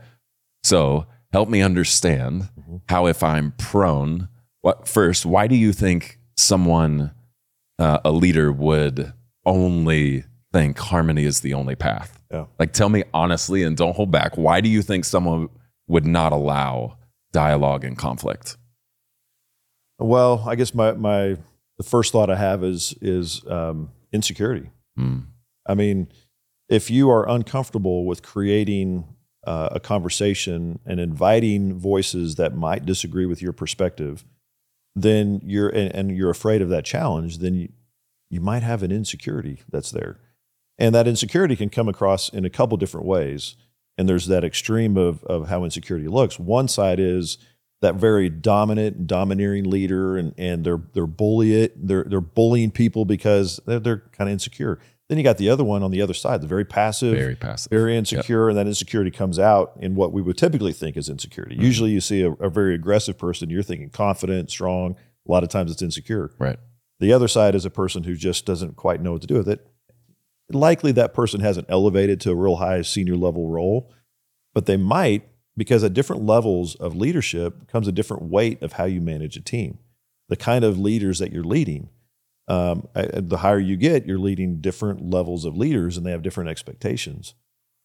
[0.63, 2.81] So help me understand Mhm.
[2.89, 4.27] how, if I'm prone,
[4.61, 7.11] what first, why do you think someone,
[7.77, 9.13] uh, a leader, would
[9.45, 12.18] only think harmony is the only path?
[12.31, 12.45] Yeah.
[12.59, 14.37] Like, tell me honestly and don't hold back.
[14.37, 15.49] Why do you think someone
[15.87, 16.97] would not allow
[17.31, 18.57] dialogue and conflict?
[20.01, 21.35] well i guess my my
[21.77, 25.19] the first thought i have is is um, insecurity Hmm.
[25.65, 26.09] I mean,
[26.67, 29.05] if you are uncomfortable with creating
[29.47, 34.25] uh, a conversation and inviting voices that might disagree with your perspective,
[34.95, 37.69] then you're and, and you're afraid of that challenge, then you,
[38.29, 40.19] you might have an insecurity that's there.
[40.79, 43.55] And that insecurity can come across in a couple different ways.
[43.97, 46.39] And there's that extreme of, of how insecurity looks.
[46.39, 47.37] One side is
[47.81, 53.05] that very dominant, domineering leader, and, and they're they're bully it, they're they're bullying people
[53.05, 54.79] because they're, they're kind of insecure.
[55.09, 57.69] Then you got the other one on the other side, the very passive, Very passive.
[57.71, 61.55] very insecure, and that insecurity comes out in what we would typically think is insecurity.
[61.57, 61.63] Mhm.
[61.63, 64.95] Usually, you see a, a very aggressive person, you're thinking confident, strong.
[65.27, 66.31] A lot of times, it's insecure.
[66.37, 66.59] Right.
[66.99, 69.49] The other side is a person who just doesn't quite know what to do with
[69.49, 69.65] it.
[70.51, 73.91] Likely that person hasn't elevated to a real high senior level role,
[74.53, 78.85] but they might because at different levels of leadership comes a different weight of how
[78.85, 79.77] you manage a team,
[80.29, 81.89] the kind of leaders that you're leading.
[82.47, 86.49] Um, the higher you get, you're leading different levels of leaders, and they have different
[86.49, 87.35] expectations.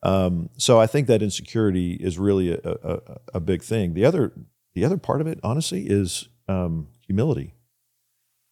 [0.05, 3.01] Um, so I think that insecurity is really a, a,
[3.35, 3.95] a, big thing.
[3.95, 4.33] The other
[4.75, 7.55] the other part of it, honestly, is um, humility.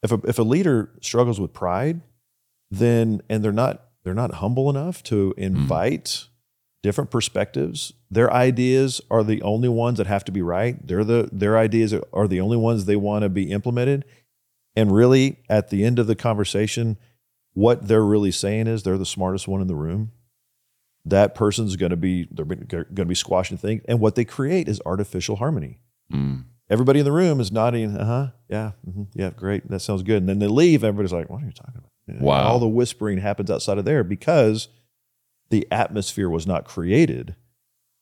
[0.02, 2.00] If a, if a leader struggles with pride,
[2.70, 5.42] then and they're not they're not humble enough to mm.
[5.42, 6.28] invite mm.
[6.82, 7.92] different perspectives.
[8.10, 10.86] Their ideas are the only ones that have to be right.
[10.86, 14.04] They're the their ideas are the only ones they want to be implemented.
[14.74, 16.96] And really, at the end of the conversation,
[17.52, 20.12] what they're really saying is they're the smartest one in the room.
[21.04, 24.68] That person's going to be they're going to be squashing things, and what they create
[24.68, 25.78] is artificial harmony.
[26.12, 26.44] Mm.
[26.70, 27.96] Everybody in the room is nodding.
[27.96, 28.26] Uh huh.
[28.48, 28.72] Yeah.
[28.88, 29.30] Mm-hmm, yeah.
[29.30, 29.68] Great.
[29.68, 30.18] That sounds good.
[30.18, 30.84] And then they leave.
[30.84, 32.44] Everybody's like, "What are you talking about?" Wow.
[32.44, 34.68] All the whispering happens outside of there because
[35.50, 37.36] the atmosphere was not created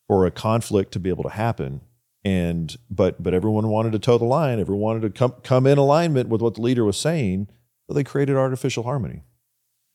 [0.09, 1.83] for a conflict to be able to happen.
[2.25, 4.61] And but but everyone wanted to toe the line.
[4.61, 7.49] Everyone wanted to come come in alignment with what the leader was saying.
[7.87, 9.23] So they created artificial harmony.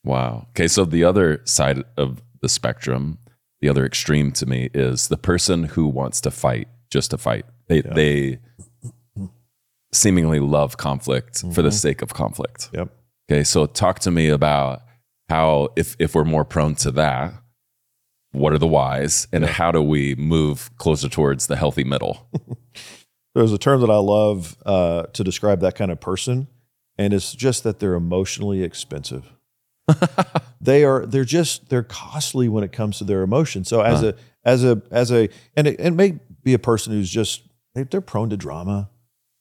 [0.03, 0.47] Wow.
[0.51, 0.67] Okay.
[0.67, 3.19] So the other side of the spectrum,
[3.61, 7.45] the other extreme to me is the person who wants to fight just to fight.
[7.67, 7.93] They yeah.
[7.93, 8.39] they
[9.91, 11.51] seemingly love conflict mm-hmm.
[11.51, 11.75] for the mm-hmm.
[11.75, 12.69] sake of conflict.
[12.73, 12.89] Yep.
[13.29, 14.83] Okay, so talk to me about
[15.29, 17.33] how if if we're more prone to that,
[18.31, 22.29] what are the whys and how do we move closer towards the healthy middle?
[23.35, 26.47] There's a term that I love uh, to describe that kind of person,
[26.97, 29.31] and it's just that they're emotionally expensive.
[30.61, 33.67] they are they're just they're costly when it comes to their emotions.
[33.67, 34.07] So as huh.
[34.07, 38.01] a as a as a and it, it may be a person who's just they're
[38.01, 38.89] prone to drama,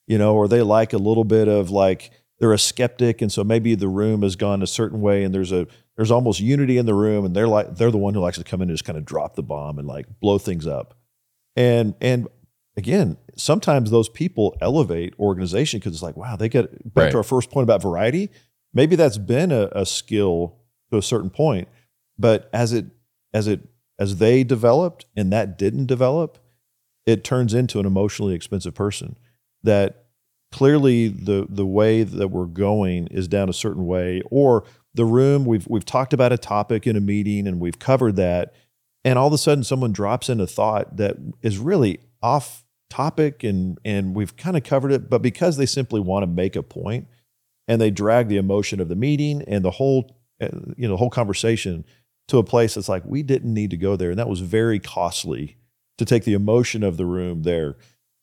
[0.07, 3.43] you know, or they like a little bit of like they're a skeptic and so
[3.43, 6.85] maybe the room has gone a certain way and there's a there's almost unity in
[6.85, 8.85] the room and they're like they're the one who likes to come in and just
[8.85, 10.95] kind of drop the bomb and like blow things up
[11.55, 12.27] and and
[12.77, 17.11] again sometimes those people elevate organization because it's like wow they get back right.
[17.11, 18.29] to our first point about variety
[18.73, 20.57] maybe that's been a, a skill
[20.91, 21.67] to a certain point
[22.17, 22.85] but as it
[23.33, 23.61] as it
[23.97, 26.37] as they developed and that didn't develop
[27.05, 29.17] it turns into an emotionally expensive person
[29.63, 30.04] that
[30.55, 34.63] clearly the the way that we're going is down a certain way or
[34.93, 38.53] the room we've we've talked about a topic in a meeting and we've covered that
[39.03, 43.43] and all of a sudden someone drops in a thought that is really off topic
[43.43, 46.63] and and we've kind of covered it but because they simply want to make a
[46.63, 47.05] point
[47.67, 50.97] and they drag the emotion of the meeting and the whole uh, you know the
[50.97, 51.83] whole conversation
[52.29, 54.79] to a place that's like we didn't need to go there and that was very
[54.79, 55.57] costly
[55.97, 57.75] to take the emotion of the room there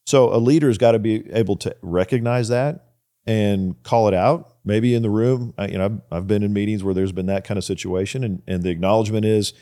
[0.06, 2.86] so a leader's got to be able to recognize that
[3.26, 4.56] and call it out.
[4.64, 7.44] Maybe in the room, you know, I've, I've, been in meetings where there's been that
[7.44, 9.54] kind of situation, and, and the acknowledgement is,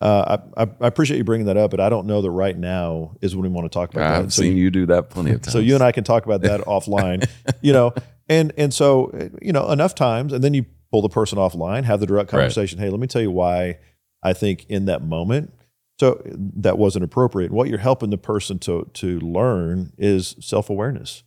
[0.00, 3.16] uh, I, I, appreciate you bringing that up, but I don't know that right now
[3.20, 4.32] is when we want to talk about I've that.
[4.32, 5.52] So seen you, you do that plenty of times.
[5.52, 7.28] So you and I can talk about that offline,
[7.60, 7.94] you know,
[8.28, 12.00] and and so you know enough times, and then you pull the person offline, have
[12.00, 12.78] the direct conversation.
[12.78, 12.86] Right.
[12.86, 13.78] Hey, let me tell you why
[14.22, 15.52] I think in that moment
[15.98, 17.50] so that wasn't appropriate.
[17.50, 21.22] What you're helping the person to to learn is self awareness.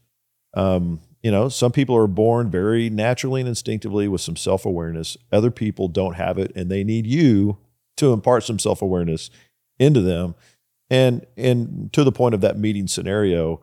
[0.53, 5.17] Um, you know, some people are born very naturally and instinctively with some self awareness.
[5.31, 7.57] Other people don't have it, and they need you
[7.97, 9.29] to impart some self awareness
[9.79, 10.35] into them.
[10.89, 13.61] And and to the point of that meeting scenario,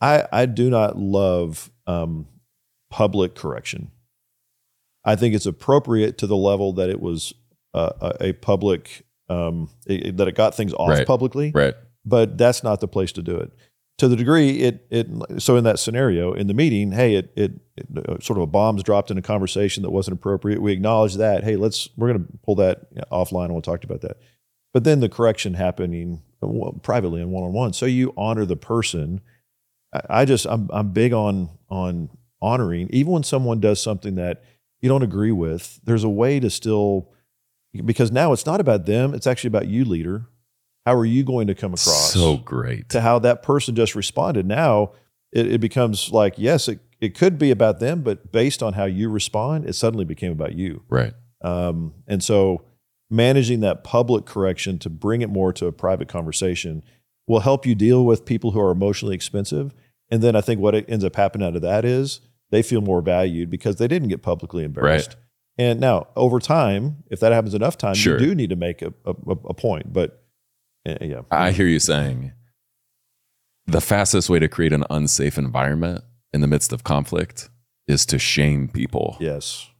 [0.00, 2.26] I I do not love um,
[2.90, 3.90] public correction.
[5.04, 7.34] I think it's appropriate to the level that it was
[7.74, 11.06] uh, a, a public um, it, that it got things off right.
[11.06, 11.52] publicly.
[11.54, 11.74] Right.
[12.04, 13.50] But that's not the place to do it.
[13.98, 15.08] To the degree it it
[15.38, 18.46] so in that scenario in the meeting, hey, it, it, it uh, sort of a
[18.46, 20.60] bombs dropped in a conversation that wasn't appropriate.
[20.60, 21.44] We acknowledge that.
[21.44, 24.18] Hey, let's we're going to pull that offline and we'll talk about that.
[24.72, 27.72] But then the correction happening uh, privately and one on one.
[27.72, 29.20] So you honor the person.
[30.10, 32.10] I just I'm I'm big on on
[32.42, 34.42] honoring even when someone does something that
[34.82, 35.80] you don't agree with.
[35.84, 37.12] There's a way to still
[37.84, 40.26] because now it's not about them, it's actually about you, leader.
[40.86, 42.12] How are you going to come across?
[42.12, 42.90] So great.
[42.90, 44.46] To how that person just responded.
[44.46, 44.92] Now
[45.32, 48.84] it, it becomes like, yes, it, it could be about them, but based on how
[48.84, 50.82] you respond, it suddenly became about you.
[50.88, 51.14] Right.
[51.42, 52.64] Um, and so
[53.10, 56.82] managing that public correction to bring it more to a private conversation
[57.26, 59.74] will help you deal with people who are emotionally expensive.
[60.10, 63.00] And then I think what ends up happening out of that is they feel more
[63.00, 65.10] valued because they didn't get publicly embarrassed.
[65.10, 65.23] Right.
[65.56, 68.18] And now, over time, if that happens enough time, sure.
[68.18, 69.92] you do need to make a, a, a point.
[69.92, 70.22] But
[70.86, 72.32] uh, yeah, I hear you saying
[73.66, 77.48] the fastest way to create an unsafe environment in the midst of conflict
[77.86, 79.16] is to shame people.
[79.20, 79.70] Yes.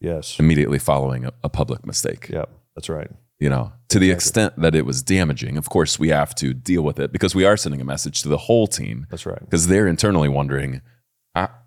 [0.00, 0.38] Yes.
[0.38, 2.28] immediately following a, a public mistake.
[2.28, 2.44] Yeah.
[2.76, 3.10] That's right.
[3.40, 4.14] You know, to the Exactly.
[4.14, 7.44] extent that it was damaging, of course, we have to deal with it because we
[7.44, 9.40] are sending a message to the whole team That's right.
[9.40, 10.82] because they're internally wondering,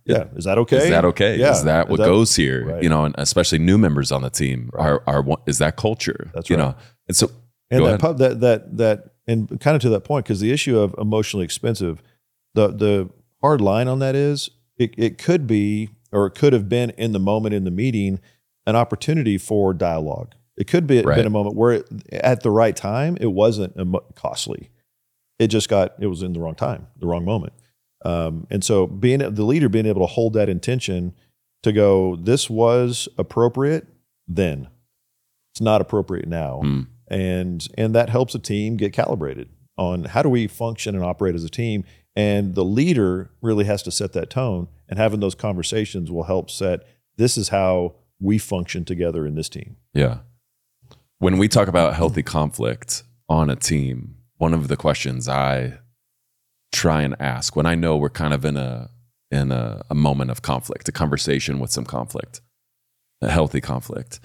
[0.06, 0.26] Yeah.
[0.36, 0.78] Is that okay?
[0.78, 1.38] is that okay?
[1.38, 1.52] Yeah.
[1.52, 2.66] Is that what goes here?
[2.66, 2.84] Right.
[2.84, 4.86] You know, and especially new members on the team Right.
[4.88, 6.32] are are one- is that culture?
[6.34, 6.58] That's right.
[6.58, 6.76] you know,
[7.08, 7.30] and so
[7.70, 10.78] and that, pub, that that that and kind of to that point because the issue
[10.80, 12.02] of emotionally expensive
[12.56, 13.10] the the
[13.42, 17.12] hard line on that is it, it could be or it could have been in
[17.14, 18.20] the moment in the meeting
[18.66, 21.16] an opportunity for dialogue it could be Right.
[21.16, 23.76] been a moment where it, at the right time it wasn't
[24.16, 24.70] costly
[25.40, 27.54] it just got it was in the wrong time the wrong moment
[28.04, 31.14] um, and so being the leader being able to hold that intention
[31.64, 33.88] to go this was appropriate
[34.28, 34.68] then
[35.54, 36.82] it's not appropriate now Hmm.
[37.10, 41.36] and and that helps a team get calibrated on how do we function and operate
[41.36, 41.84] as a team
[42.16, 46.50] and the leader really has to set that tone and having those conversations will help
[46.50, 46.82] set
[47.18, 50.20] this is how we function together in this team Yeah.
[51.20, 55.78] When we talk about healthy conflict on a team, one of the questions I
[56.72, 58.90] try and ask when I know we're kind of in a
[59.30, 62.42] in a, a moment of conflict, a conversation with some conflict,
[63.22, 64.20] a healthy conflict.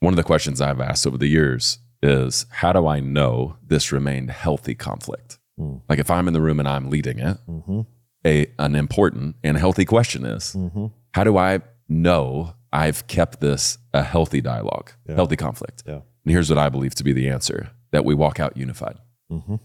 [0.00, 3.92] One of the questions I've asked over the years is how do I know this
[3.92, 5.38] remained healthy conflict?
[5.58, 5.76] Hmm.
[5.88, 7.80] Like if I'm in the room and I'm leading it, mm-hmm.
[8.24, 10.86] a an important and healthy question is Mm-hmm.
[11.14, 15.16] how do I know I've kept this a healthy dialogue, Yeah.
[15.16, 15.82] healthy conflict?
[15.86, 15.94] Yeah.
[16.24, 18.96] And here's what I believe to be the answer that we walk out unified.
[19.32, 19.56] Mm-hmm.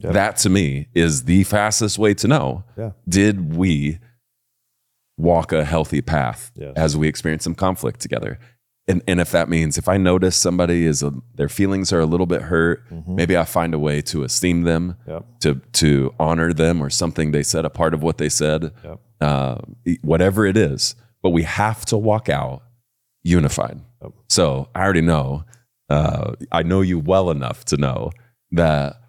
[0.00, 0.12] Yep.
[0.14, 2.90] That to me is the fastest way to know Yeah.
[3.08, 3.98] did we
[5.18, 6.72] walk a healthy path Yes.
[6.76, 8.38] as we experience some conflict together.
[8.88, 12.06] And, and if that means if I notice somebody is a, their feelings are a
[12.06, 13.08] little bit hurt, Mhm.
[13.14, 15.24] maybe I find a way to esteem them, Yep.
[15.40, 19.00] to to honor them or something they said, a part of what they said, Yep.
[19.20, 19.56] uh,
[20.02, 20.96] whatever it is.
[21.22, 22.62] But we have to walk out
[23.22, 23.80] unified.
[24.02, 24.12] Yep.
[24.30, 25.44] So I already know,
[25.90, 28.10] uh, I know you well enough to know
[28.52, 28.99] that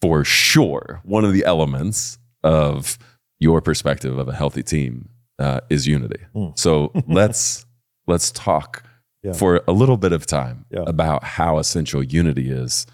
[0.00, 2.98] for sure, one of the elements of
[3.38, 5.08] your perspective of a healthy team
[5.38, 6.20] uh, is unity.
[6.34, 6.58] Mm.
[6.58, 7.64] So let's
[8.06, 8.84] let's talk
[9.22, 9.32] Yeah.
[9.32, 10.84] for a little bit of time Yeah.
[10.86, 12.86] about how essential unity is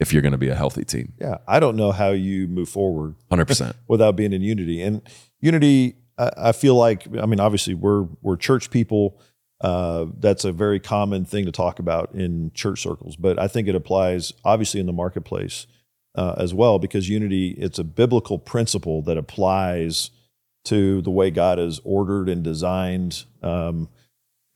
[0.00, 1.12] if you're going to be a healthy team.
[1.20, 3.74] yeah i don't know how you move forward 100%.
[3.88, 4.80] without being in unity.
[4.82, 5.02] And
[5.40, 9.20] unity, I, I feel like, I mean, obviously we're we're church people.
[9.60, 13.66] Uh, that's a very common thing to talk about in church circles, but I think
[13.66, 15.66] it applies obviously in the marketplace
[16.18, 20.10] uh, as well because unity it's a biblical principle that applies
[20.64, 23.24] to the way God has ordered and designed.
[23.40, 23.88] Um,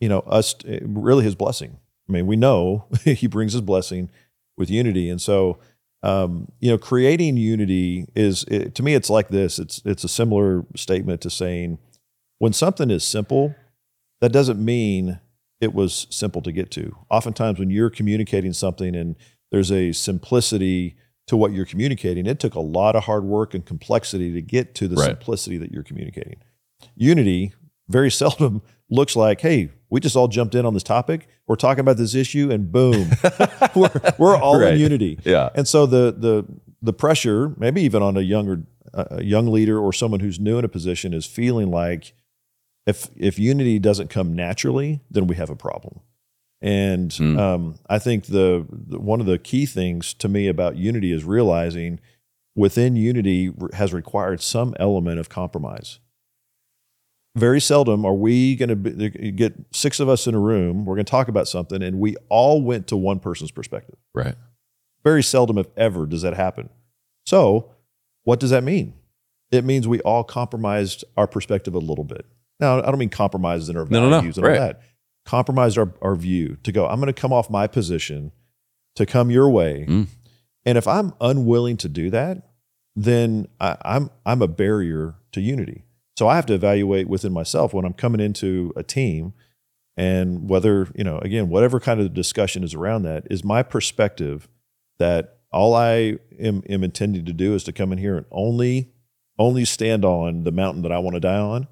[0.01, 1.79] you know, us really His blessing.
[2.09, 4.11] I mean, we know He brings His blessing
[4.59, 5.59] with unity, and so
[6.03, 9.61] um, you know, creating unity is it, to me, it's like this.
[9.61, 11.79] It's it's a similar statement to saying
[12.40, 13.55] when something is simple,
[14.20, 15.20] that doesn't mean
[15.61, 16.96] it was simple to get to.
[17.09, 19.14] Oftentimes, when you're communicating something and
[19.53, 20.96] there's a simplicity
[21.28, 24.74] to what you're communicating, it took a lot of hard work and complexity to get
[24.76, 25.06] to the Right.
[25.06, 26.37] simplicity that you're communicating.
[26.96, 27.52] Unity
[27.88, 31.28] very seldom looks like, hey, we just all jumped in on this topic.
[31.46, 33.11] We're talking about this issue, and boom,
[33.74, 34.74] we're, we're all Right.
[34.74, 35.18] in unity.
[35.24, 35.50] Yeah.
[35.54, 36.44] And so the the
[36.80, 38.62] the pressure, maybe even on a younger
[38.94, 42.14] a young leader or someone who's new in a position, is feeling like
[42.87, 46.00] if if unity doesn't come naturally, then we have a problem.
[46.62, 47.38] And Hmm.
[47.38, 51.25] um, I think the, the one of the key things to me about unity is
[51.25, 51.98] realizing
[52.55, 55.98] within unity has required some element of compromise.
[57.35, 60.85] Very seldom are we going to get six of us in a room.
[60.85, 63.96] We're going to talk about something, and we all went to one person's perspective.
[64.14, 64.35] Right.
[65.03, 66.68] Very seldom, if ever, does that happen.
[67.25, 67.70] So,
[68.25, 68.92] what does that mean?
[69.51, 72.27] It means we all compromised our perspective a little bit.
[72.61, 74.16] Now, I don't mean compromised in our No, no, no.
[74.18, 74.83] values and all that.
[75.24, 78.32] Compromised our, our view to go, I'm going to come off my position
[78.96, 79.87] to come your way.
[79.88, 80.08] Mm.
[80.64, 82.50] And if I'm unwilling to do that,
[82.94, 85.85] then I, I'm I'm a barrier to unity.
[86.18, 89.32] So I have to evaluate within myself when I'm coming into a team
[89.96, 94.49] and whether, you know, again, whatever kind of discussion is around that, is my perspective
[94.99, 98.92] that all I am, am intending to do is to come in here and only
[99.38, 101.66] only stand on the mountain that I want to die on,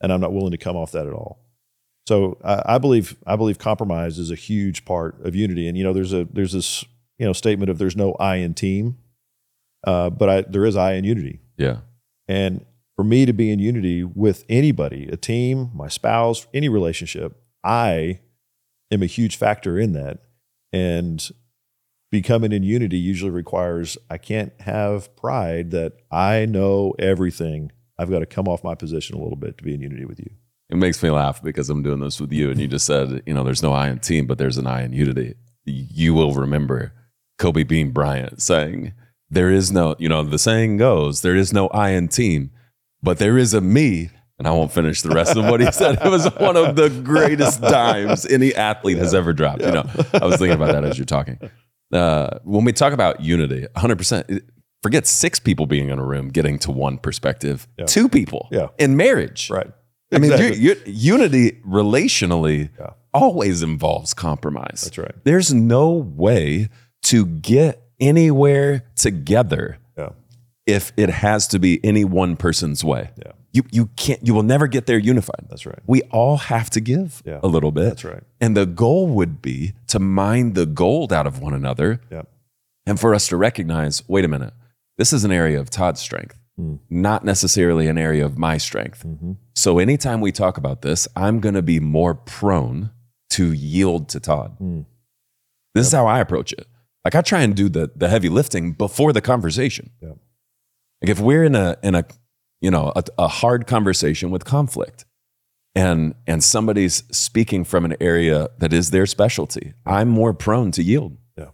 [0.00, 1.44] and I'm not willing to come off that at all.
[2.08, 5.68] So I, I believe I believe compromise is a huge part of unity.
[5.68, 6.82] And you know, there's a there's this
[7.18, 8.96] you know statement of there's no I in team,
[9.86, 11.40] uh, but I, there is I in unity.
[11.58, 11.80] Yeah.
[12.26, 12.64] And
[12.96, 18.20] for me to be in unity with anybody, a team, my spouse, any relationship, I
[18.90, 20.22] am a huge factor in that.
[20.72, 21.28] And
[22.10, 27.70] becoming in unity usually requires I can't have pride that I know everything.
[27.98, 30.20] I've got to come off my position a little bit to be in unity with
[30.20, 30.30] you.
[30.70, 33.32] It makes me laugh because I'm doing this with you, and you just said, you
[33.32, 35.34] know, there's no I in team, but there's an I in unity.
[35.64, 36.92] You will remember
[37.38, 38.92] Kobe Bean Bryant saying,
[39.30, 42.50] "There is no, you know, the saying goes, there is no I in team,
[43.02, 45.98] but there is a me." And I won't finish the rest of what he said.
[46.00, 49.62] It was one of the greatest dimes any athlete has ever dropped.
[49.62, 51.40] You know, I was thinking about that as you're talking.
[51.92, 54.40] Uh, when we talk about unity, 100%,
[54.80, 57.66] forget six people being in a room getting to one perspective.
[57.78, 57.86] Yeah.
[57.86, 58.68] Two people Yeah.
[58.78, 59.50] in marriage.
[59.50, 59.66] Right.
[60.12, 60.58] I mean, Exactly.
[60.60, 62.90] you you unity relationally Yeah.
[63.12, 64.82] always involves compromise.
[64.84, 65.14] That's right.
[65.24, 66.68] There's no way
[67.04, 70.10] to get anywhere together Yeah.
[70.66, 73.10] if it has to be any one person's way.
[73.16, 73.32] Yeah.
[73.52, 75.46] You you can't you will never get there unified.
[75.48, 75.78] That's right.
[75.86, 77.40] We all have to give Yeah.
[77.42, 77.84] a little bit.
[77.90, 78.22] That's right.
[78.40, 82.22] And the goal would be to mine the gold out of one another Yeah.
[82.86, 84.54] and for us to recognize wait a minute,
[84.96, 86.80] this is an area of Todd's strength, Mm.
[86.90, 89.04] not necessarily an area of my strength.
[89.06, 89.32] Mm-hmm.
[89.54, 92.90] So anytime we talk about this, I'm going to be more prone
[93.30, 94.58] to yield to Todd.
[94.58, 94.84] Mm.
[95.74, 96.66] This is how I approach it.
[97.04, 99.90] Like I try and do the the heavy lifting before the conversation.
[100.02, 100.14] Yeah.
[101.00, 102.04] Like if we're in a in a
[102.60, 105.04] you know a, a hard conversation with conflict,
[105.74, 110.82] and and somebody's speaking from an area that is their specialty, I'm more prone to
[110.82, 111.16] yield.
[111.36, 111.50] Yeah.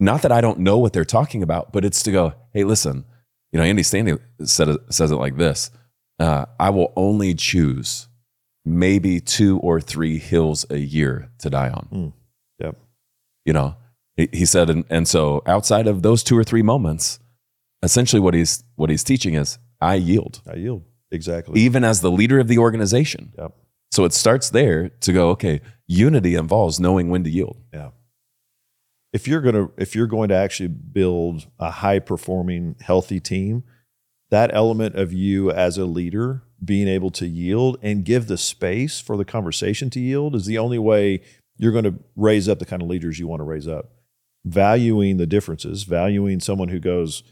[0.00, 3.04] Not that I don't know what they're talking about, but it's to go, hey, listen,
[3.52, 5.70] you know, Andy Stanley said says it like this:
[6.18, 8.08] uh, I will only choose
[8.64, 12.12] maybe two or three hills a year to die on.
[12.58, 12.76] Yep.
[13.44, 13.76] You know,
[14.16, 17.18] he, he said, and, and so outside of those two or three moments,
[17.82, 20.84] essentially what he's what he's teaching is I yield, I yield.
[21.12, 21.60] Exactly.
[21.60, 23.32] even as the leader of the organization.
[23.36, 23.52] Yep.
[23.90, 27.56] So it starts there to go, okay, unity involves knowing when to yield.
[27.72, 27.90] Yeah.
[29.12, 33.64] If you're gonna if you're going to actually build a high performing, healthy team,
[34.30, 39.00] that element of you as a leader being able to yield and give the space
[39.00, 41.20] for the conversation to yield is the only way
[41.56, 43.90] you're going to raise up the kind of leaders you want to raise up.
[44.44, 47.22] Valuing the differences, valuing someone who goes,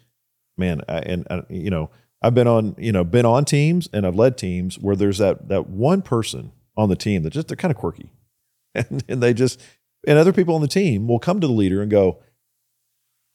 [0.58, 4.06] man, I, and uh, you know, I've been on, you know, been on teams and
[4.06, 7.56] I've led teams where there's that that one person on the team that just they're
[7.56, 8.10] kind of quirky,
[8.74, 9.60] and, and they just
[10.06, 12.18] and other people on the team will come to the leader and go,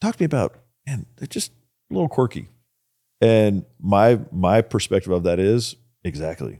[0.01, 0.55] talk to me about,
[0.88, 1.51] man, they're just
[1.91, 2.47] a little quirky.
[3.22, 6.59] And my my perspective of that is exactly,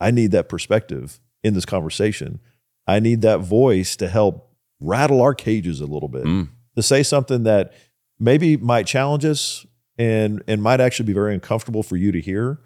[0.00, 2.40] I need that perspective in this conversation.
[2.86, 6.48] I need that voice to help rattle our cages a little bit Mm.
[6.76, 7.72] to say something that
[8.20, 9.66] maybe might challenge us
[9.98, 12.60] and and might actually be very uncomfortable for you to hear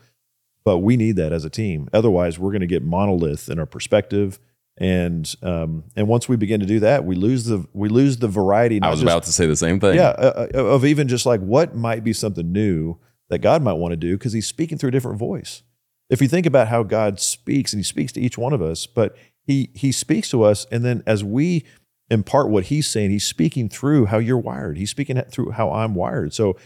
[0.64, 3.66] but we need that as a team otherwise we're going to get monolith in our
[3.66, 4.40] perspective
[4.78, 8.28] and um and once we begin to do that we lose the we lose the
[8.28, 9.96] variety I was just- about to say the same thing.
[9.96, 12.96] yeah uh, uh, of even just like what might be something new
[13.28, 15.62] that god might want to do because he's speaking through a different voice.
[16.08, 18.86] If you think about how god speaks and he speaks to each one of us
[18.86, 21.64] but he he speaks to us and then as we
[22.10, 24.78] impart what he's saying he's speaking through how you're wired.
[24.78, 26.32] He's speaking through how i'm wired.
[26.34, 26.56] So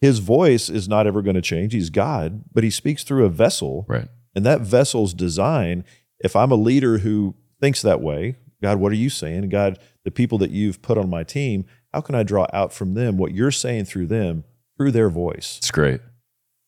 [0.00, 1.72] his voice is not ever going to change.
[1.72, 3.86] He's god but he speaks through a vessel.
[3.88, 4.08] Right.
[4.34, 5.84] and that vessel's design,
[6.20, 9.48] if I'm a leader who thinks that way, God, what are you saying?
[9.48, 12.94] God, the people that you've put on my team, how can I draw out from
[12.94, 14.44] them what you're saying through them,
[14.76, 15.58] through their voice?
[15.58, 16.00] It's great.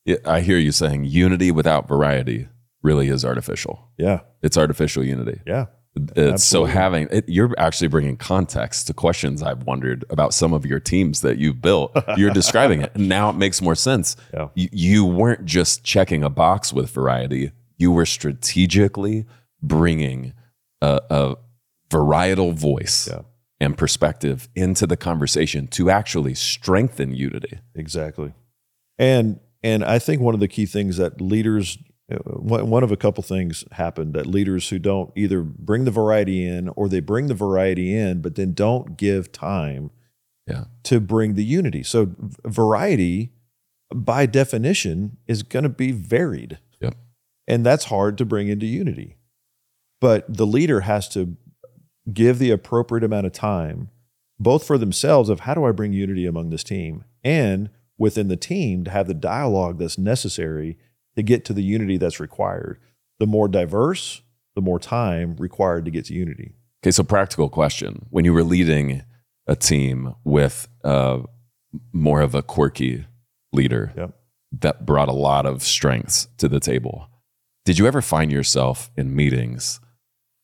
[0.05, 2.49] Yeah, I hear you saying unity without variety
[2.83, 3.91] really is artificial.
[3.99, 4.21] Yeah.
[4.43, 5.41] It's artificial unity.
[5.47, 5.67] Yeah.
[6.17, 10.65] It's so having it, you're actually bringing context to questions I've wondered about some of
[10.65, 11.97] your teams that you've built.
[12.17, 14.15] You're describing it, and now it makes more sense.
[14.33, 14.49] Yeah.
[14.55, 19.27] You, you weren't just checking a box with variety; you were strategically
[19.63, 20.33] bringing
[20.81, 21.35] a, a
[21.91, 23.23] varietal voice Yeah.
[23.61, 27.59] and perspective into the conversation to actually strengthen unity.
[27.75, 28.35] Exactly.
[28.99, 31.79] And and I think one of the key things that leaders
[32.13, 35.91] uh, one one of a couple things happened that leaders who don't either bring the
[35.91, 39.91] variety in or they bring the variety in but then don't give time
[40.47, 40.65] Yeah.
[40.85, 41.83] to bring the unity.
[41.83, 43.33] So variety
[43.95, 46.59] by definition is going to be varied.
[46.81, 46.95] Yep.
[47.47, 49.17] And that's hard to bring into unity.
[50.01, 51.37] But the leader has to
[52.13, 53.91] give the appropriate amount of time
[54.39, 58.37] both for themselves of how do I bring unity among this team and within the
[58.37, 60.79] team to have the dialogue that's necessary
[61.17, 62.79] to get to the unity that's required.
[63.19, 64.23] The more diverse,
[64.55, 66.55] the more time required to get to unity.
[66.85, 69.03] Okay, so practical question: When you were leading
[69.49, 71.21] a team with uh,
[71.93, 73.07] more of a quirky
[73.53, 74.15] leader Yep.
[74.61, 77.09] that brought a lot of strengths to the table,
[77.65, 79.81] did you ever find yourself in meetings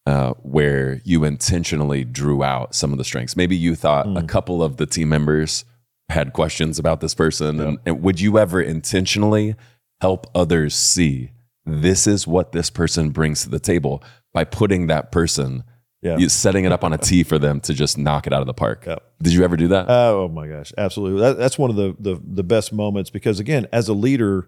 [0.07, 3.37] uh, where you intentionally drew out some of the strengths?
[3.37, 4.29] Maybe you thought a Mm.
[4.29, 5.65] couple of the team members
[6.11, 9.55] had questions about this person, and, and would you ever intentionally
[10.01, 11.31] help others see
[11.65, 14.03] this is what this person brings to the table
[14.35, 15.65] by putting that person,
[16.03, 16.19] Yeah.
[16.19, 18.47] you, setting it up on a tee for them to just knock it out of
[18.47, 18.87] the park.
[19.23, 19.87] Did you ever do that?
[19.89, 21.21] Oh my gosh, absolutely.
[21.23, 24.47] That, that's one of the, the the best moments because again, as a leader,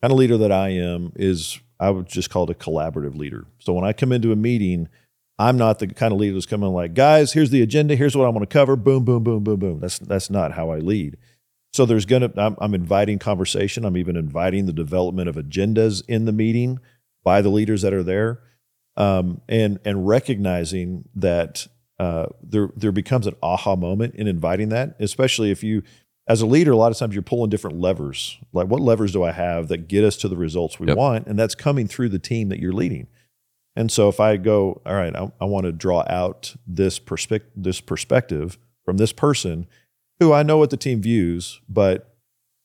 [0.00, 3.46] kind of leader that I am is I would just call it a collaborative leader.
[3.58, 4.88] So when I come into a meeting,
[5.38, 8.26] I'm not the kind of leader that's coming like, guys, here's the agenda, here's what
[8.26, 9.80] I want to cover, boom, boom, boom, boom, boom.
[9.80, 11.16] That's that's not how I lead.
[11.72, 13.84] So there's gonna I'm, I'm inviting conversation.
[13.84, 16.78] I'm even inviting the development of agendas in the meeting
[17.24, 18.40] by the leaders that are there,
[18.96, 21.66] um, and and recognizing that
[21.98, 25.82] uh, there there becomes an aha moment in inviting that, especially if you,
[26.28, 28.38] as a leader, a lot of times you're pulling different levers.
[28.52, 30.96] Like, what levers do I have that get us to the results we Yep.
[30.96, 31.26] want?
[31.26, 33.08] And that's coming through the team that you're leading.
[33.74, 37.50] And so, if I go, all right, I, I want to draw out this perspective,
[37.56, 39.66] this perspective from this person,
[40.20, 42.14] who I know what the team views, but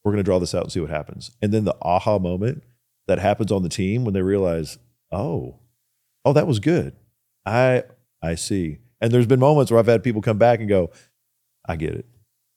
[0.03, 1.31] we're going to draw this out and see what happens.
[1.41, 2.63] And then the aha moment
[3.07, 4.77] that happens on the team when they realize,
[5.11, 5.59] oh,
[6.25, 6.95] oh, that was good.
[7.45, 7.83] I
[8.21, 8.79] I see.
[9.01, 10.91] And there's been moments where I've had people come back and go,
[11.67, 12.05] I get it.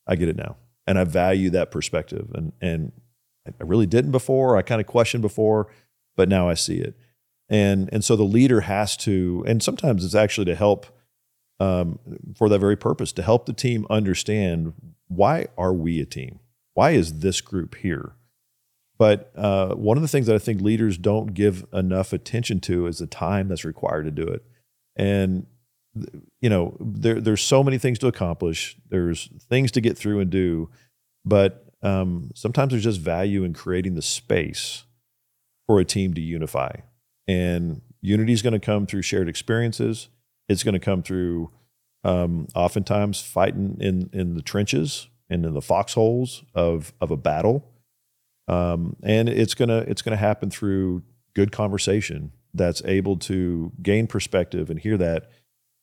[0.07, 0.57] I get it now.
[0.91, 2.33] And I value that perspective.
[2.35, 2.91] And and
[3.47, 4.57] I really didn't before.
[4.57, 5.69] I kind of questioned before,
[6.17, 6.97] but now I see it.
[7.49, 10.87] And and so the leader has to, and sometimes it's actually to help
[11.61, 12.01] um,
[12.37, 14.73] for that very purpose, to help the team understand
[15.07, 16.41] why are we a team?
[16.75, 18.17] Why is this group here?
[18.99, 22.87] But uh, one of the things that I think leaders don't give enough attention to
[22.87, 24.43] is the time that's required to do it.
[24.97, 25.47] And
[26.41, 28.77] you know, there, there's so many things to accomplish.
[28.89, 30.71] There's things to get through and do,
[31.25, 34.85] but um, sometimes there's just value in creating the space
[35.67, 36.73] for a team to unify.
[37.27, 40.09] And unity is going to come through shared experiences.
[40.49, 41.51] It's going to come through
[42.05, 47.65] um, oftentimes fighting in in the trenches and in the foxholes of of a battle.
[48.49, 51.03] Um, and it's gonna it's gonna happen through
[51.35, 55.31] good conversation that's able to gain perspective and hear that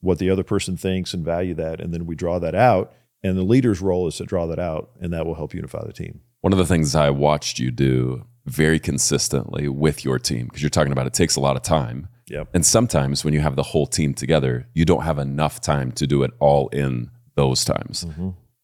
[0.02, 2.94] what the other person thinks and value that, and then we draw that out.
[3.24, 5.94] And the leader's role is to draw that out, and that will help unify the
[5.94, 6.22] team.
[6.42, 10.70] One of the things I watched you do very consistently with your team, because you're
[10.70, 12.08] talking about it takes a lot of time.
[12.28, 12.50] Yep.
[12.54, 16.06] And sometimes when you have the whole team together, you don't have enough time to
[16.06, 18.06] do it all in those times.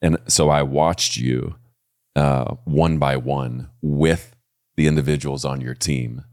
[0.02, 1.56] And so I watched you
[2.16, 4.36] uh, one by one with
[4.76, 6.26] the individuals on your team.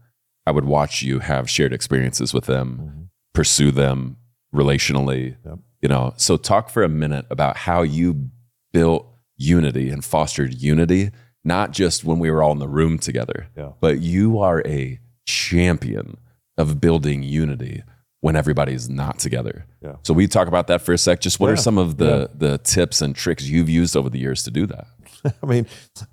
[0.45, 4.17] I would watch you have shared experiences with them, pursue them
[4.53, 5.35] relationally.
[5.45, 5.59] Yep.
[5.81, 8.29] You know, so talk for a minute about how you
[8.71, 11.09] built unity and fostered unity,
[11.43, 13.71] not just when we were all in the room together, Yeah.
[13.79, 16.17] but you are a champion
[16.57, 17.81] of building unity
[18.19, 19.65] when everybody's not together.
[19.81, 19.95] Yeah.
[20.03, 21.21] So we talk about that for a sec.
[21.21, 24.43] Just what are some of the the tips and tricks you've used over the years
[24.43, 24.85] to do that?
[25.41, 25.65] I mean,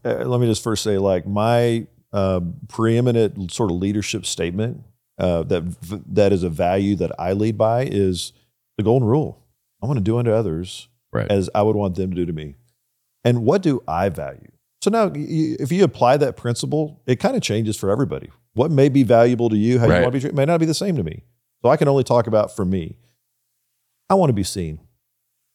[0.04, 4.82] uh, let me just first say, like my uh, preeminent sort of leadership statement
[5.18, 5.64] uh, that
[6.14, 8.32] that is a value that I lead by is
[8.76, 9.42] the golden rule.
[9.82, 11.30] I want to do unto others Right.
[11.30, 12.54] as I would want them to do to me.
[13.24, 14.50] And what do I value?
[14.82, 18.30] So now, if you apply that principle, it kind of changes for everybody.
[18.54, 19.96] What may be valuable to you, how Right.
[19.96, 21.24] you want to be treated, may not be the same to me.
[21.62, 22.96] So I can only talk about for me.
[24.10, 24.80] I want to be seen.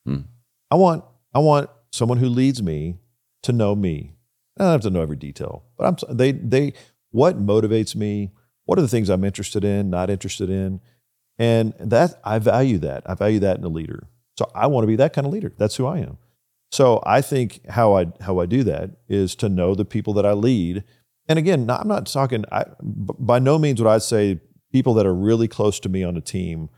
[0.05, 0.21] Hmm.
[0.69, 1.03] I want
[1.33, 2.97] I want someone who leads me
[3.43, 4.15] to know me.
[4.59, 6.73] I don't have to know every detail, but I'm they they
[7.11, 8.31] what motivates me.
[8.65, 10.79] What are the things I'm interested in, not interested in,
[11.37, 13.03] and that I value that.
[13.05, 14.07] I value that in a leader.
[14.37, 15.51] So I want to be that kind of leader.
[15.57, 16.17] That's who I am.
[16.71, 20.25] So I think how I how I do that is to know the people that
[20.25, 20.83] I lead.
[21.27, 22.45] And again, I'm not talking.
[22.51, 24.39] I, by no means would I say
[24.71, 26.69] people that are really close to me on a team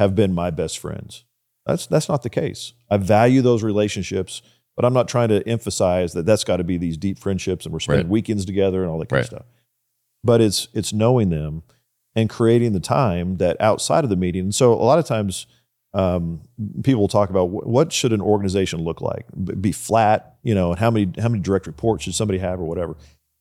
[0.00, 1.24] have been my best friends.
[1.66, 2.72] That's that's not the case.
[2.90, 4.42] I value those relationships,
[4.76, 7.72] but I'm not trying to emphasize that that's got to be these deep friendships and
[7.72, 8.10] we're spending Right.
[8.12, 9.22] weekends together and all that kind Right.
[9.22, 9.46] of stuff.
[10.24, 11.62] But it's it's knowing them
[12.16, 14.44] and creating the time that outside of the meeting.
[14.44, 15.46] And so a lot of times
[15.92, 16.40] um,
[16.82, 19.26] people talk about wh- what should an organization look like,
[19.60, 22.64] be flat, you know, and how many how many direct reports should somebody have or
[22.64, 22.96] whatever.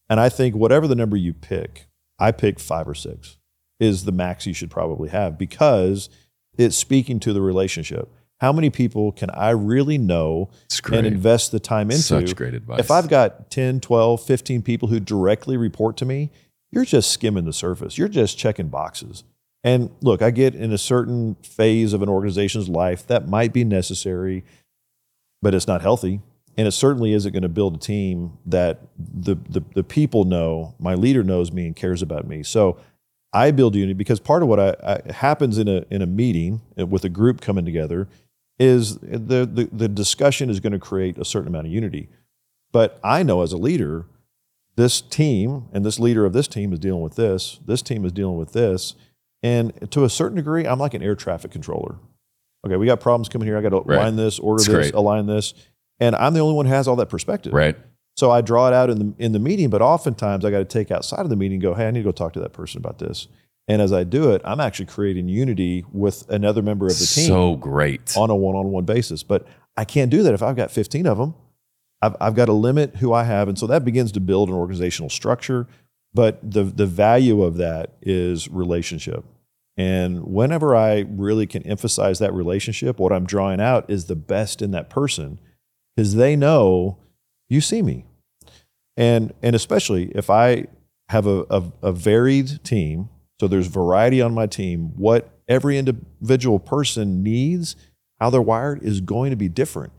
[0.10, 1.88] And I think whatever the number you pick,
[2.20, 3.38] I pick five or six
[3.80, 6.10] is the max you should probably have because
[6.58, 8.14] it's speaking to the relationship.
[8.40, 10.50] How many people can I really know
[11.08, 12.04] and invest the time into?
[12.04, 12.80] Such great advice.
[12.80, 16.30] If I've got 10, 12, 15 people who directly report to me,
[16.74, 17.98] you're just skimming the surface.
[18.00, 19.24] You're just checking boxes.
[19.64, 23.64] And look, I get in a certain phase of an organization's life that might be
[23.64, 24.44] necessary,
[25.42, 26.20] but it's not healthy.
[26.58, 30.74] And it certainly isn't going to build a team that the, the, the people know,
[30.80, 32.42] my leader knows me and cares about me.
[32.42, 32.78] So
[33.32, 36.62] I build unity because part of what I, I, happens in a, in a meeting
[36.80, 38.08] uh, with a group coming together
[38.60, 42.10] is the, the, the discussion is going to create a certain amount of unity.
[42.72, 44.06] But I know as a leader,
[44.76, 47.60] this team and this leader of this team is dealing with this.
[47.66, 48.96] This team is dealing with this.
[49.44, 51.96] And to a certain degree, I'm like an air traffic controller.
[52.66, 53.58] Okay, we got problems coming here.
[53.58, 53.98] I got to Right.
[54.00, 54.94] align this, order That's this, great.
[54.94, 55.54] align this.
[56.00, 57.54] And I'm the only one who has all that perspective.
[57.54, 57.76] Right.
[58.16, 60.66] So I draw it out in the in the meeting, but oftentimes I got to
[60.66, 62.54] take outside of the meeting and go, hey, I need to go talk to that
[62.54, 63.28] person about this.
[63.68, 67.28] And as I do it, I'm actually creating unity with another member of the team
[67.28, 68.16] So great.
[68.18, 69.24] on a one-on-one basis.
[69.24, 69.48] But
[69.78, 71.34] I can't do that if I've got 15 of them.
[72.04, 74.56] I've, I've got to limit who I have, and so that begins to build an
[74.56, 75.68] organizational structure.
[76.14, 79.26] But the the value of that is relationship.
[79.78, 84.62] And whenever I really can emphasize that relationship, what I'm drawing out is the best
[84.62, 85.40] in that person,
[85.96, 87.00] because they know
[87.50, 88.06] you see me,
[88.96, 90.68] and and especially if I
[91.10, 94.92] have a, a, a varied team, so there's variety on my team.
[94.96, 97.76] What every individual person needs,
[98.20, 99.94] how they're wired, is going to be different,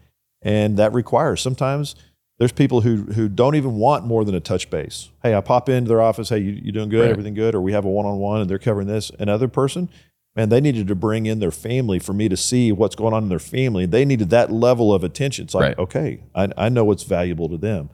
[0.44, 1.96] and that requires sometimes.
[2.38, 5.10] There's people who who don't even want more than a touch base.
[5.22, 6.28] Hey, I pop into their office.
[6.28, 7.02] Hey, you, you doing good?
[7.02, 7.10] Right.
[7.10, 7.54] Everything good?
[7.54, 9.10] Or we have a one on one and they're covering this.
[9.20, 9.88] Another person,
[10.34, 13.22] man, they needed to bring in their family for me to see what's going on
[13.22, 13.86] in their family.
[13.86, 15.44] They needed that level of attention.
[15.44, 15.78] It's like, Right.
[15.78, 17.88] okay, I, I know what's valuable to them,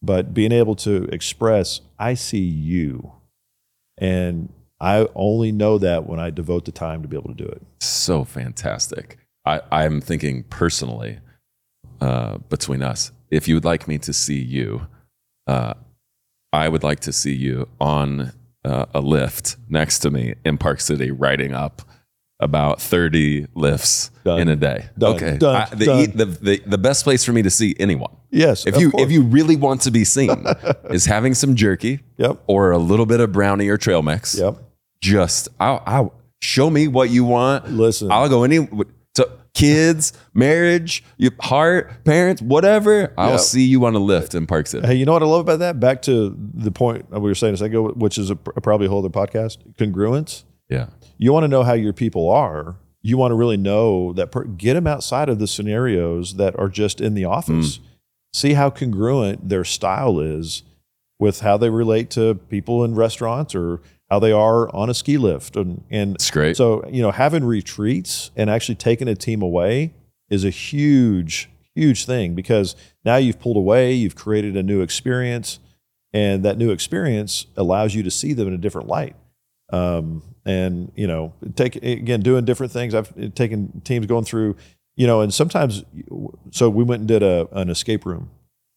[0.00, 3.12] but being able to express, I see you,
[3.98, 7.48] and I only know that when I devote the time to be able to do
[7.50, 7.62] it.
[7.80, 9.18] so fantastic.
[9.44, 11.18] I, I'm thinking personally
[12.00, 13.12] uh, between us.
[13.30, 14.86] If you would like me to see you,
[15.46, 15.74] uh,
[16.52, 18.32] I would like to see you on
[18.64, 21.82] uh, a lift next to me in Park City, riding up
[22.42, 24.40] about 30 lifts Done.
[24.40, 24.86] in a day.
[24.98, 25.14] Done.
[25.16, 25.56] Okay, Done.
[25.56, 28.90] I- the, the, the the best place for me to see anyone, Yes, if you
[28.90, 29.02] course.
[29.04, 30.46] if you really want to be seen,
[30.90, 34.36] is having some jerky yep, or a little bit of brownie or trail mix.
[34.38, 34.56] yep.
[35.02, 37.70] Just I'll, I'll show me what you want.
[37.70, 38.66] Listen, I'll go any
[39.54, 43.12] kids, marriage, your heart, parents, whatever.
[43.18, 43.36] I'll Yeah.
[43.38, 44.86] see you on a lift in Park City.
[44.86, 45.80] Hey, you know what I love about that?
[45.80, 48.90] Back to the point we were saying a second ago, which is a, probably a
[48.90, 49.58] whole other podcast.
[49.76, 50.44] Congruence.
[50.68, 50.86] Yeah,
[51.18, 52.76] You want to know how your people are.
[53.02, 54.30] You want to really know that.
[54.30, 57.78] Per- get them outside of the scenarios that are just in the office.
[57.78, 57.80] Mm.
[58.32, 60.62] See how congruent their style is
[61.18, 63.80] with how they relate to people in restaurants or
[64.10, 65.56] how they are on a ski lift.
[65.56, 66.56] And, and it's great.
[66.56, 69.94] so, you know, having retreats and actually taking a team away
[70.28, 75.60] is a huge, huge thing because now you've pulled away, you've created a new experience,
[76.12, 79.14] and that new experience allows you to see them in a different light.
[79.72, 82.94] Um, and you know, take again doing different things.
[82.94, 84.56] I've taken teams going through,
[84.96, 85.84] you know, and sometimes,
[86.50, 88.30] so we went and did a an escape room.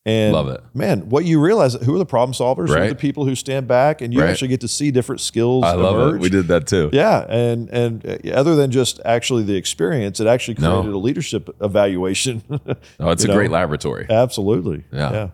[0.06, 0.62] And Love it.
[0.74, 1.08] man.
[1.10, 2.68] What you realize who are the problem solvers?
[2.68, 2.90] Who are Right.
[2.90, 4.30] the people who stand back, and you Right.
[4.32, 5.64] actually get to see different skills.
[5.64, 6.16] I love emerge.
[6.16, 6.22] it.
[6.22, 6.90] We did that too.
[6.92, 10.82] Yeah, and and uh, other than just actually the experience, it actually No.
[10.82, 12.44] created a leadership evaluation.
[13.00, 13.34] Oh, it's a know?
[13.34, 14.06] great laboratory.
[14.10, 14.84] Absolutely.
[14.92, 15.12] Yeah.
[15.14, 15.28] yeah.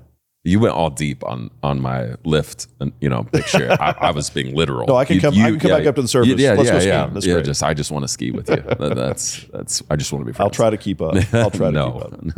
[0.46, 3.76] You went all deep on on my lift, and you know, picture.
[3.80, 4.88] I, I was being literal.
[4.88, 6.40] No, I can You- come- I can come back up to the surface.
[6.40, 7.10] Yeah, Let's yeah, go yeah.
[7.12, 7.46] That's yeah great.
[7.46, 8.56] just I just want to ski with you.
[8.56, 9.84] That- that's that's.
[9.90, 10.34] I just want to be.
[10.36, 10.46] Friends.
[10.46, 11.16] I'll try to keep up.
[11.34, 12.24] I'll try to no, keep up.
[12.24, 12.34] no.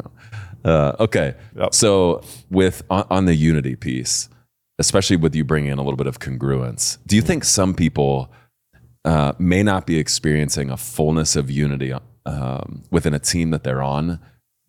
[0.64, 1.36] Uh, okay.
[1.56, 1.74] Yep.
[1.74, 4.30] So with on, on the unity piece,
[4.80, 8.32] especially with you bringing in a little bit of congruence, do you think some people
[9.06, 11.94] uh, may not be experiencing a fullness of unity
[12.26, 14.20] um, within a team that they're on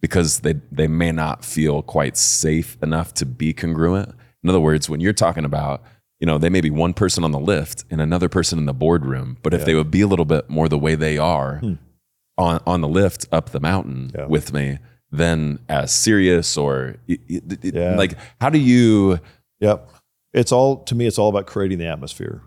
[0.00, 4.10] because they they may not feel quite safe enough to be congruent?
[4.42, 5.82] In other words, when you're talking about
[6.20, 8.72] you know, they may be one person on the lift and another person in the
[8.72, 9.64] boardroom, but if Yeah.
[9.66, 11.72] they would be a little bit more the way they are Hmm.
[12.38, 14.26] on on the lift up the mountain Yeah.
[14.26, 14.78] with me,
[15.12, 17.96] then as serious or it- it- it- Yeah.
[17.96, 19.20] like how do you
[19.60, 19.88] Yep.
[20.32, 21.06] It's all to me.
[21.06, 22.42] It's all about creating the atmosphere.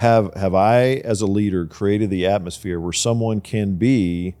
[0.00, 4.34] Have have I, as a leader, created the atmosphere where someone can be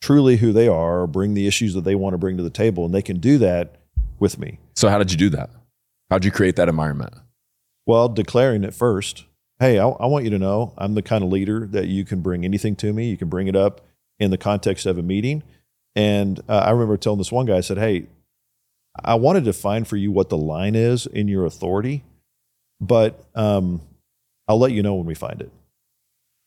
[0.00, 2.84] truly who they are, bring the issues that they want to bring to the table,
[2.84, 3.76] and they can do that
[4.18, 4.58] with me.
[4.74, 5.50] so how did you do that?
[6.10, 7.14] how did you create that environment?
[7.86, 9.24] Well, declaring it first.
[9.60, 12.20] Hey, I, I want you to know I'm the kind of leader that you can
[12.20, 13.08] bring anything to me.
[13.08, 13.80] You can bring it up
[14.18, 15.42] in the context of a meeting.
[15.94, 18.06] And uh, I remember telling this one guy, I said, Hey,
[19.04, 22.04] I want to define for you what the line is in your authority,
[22.80, 23.80] but um,
[24.48, 25.50] I'll let you know when we find it.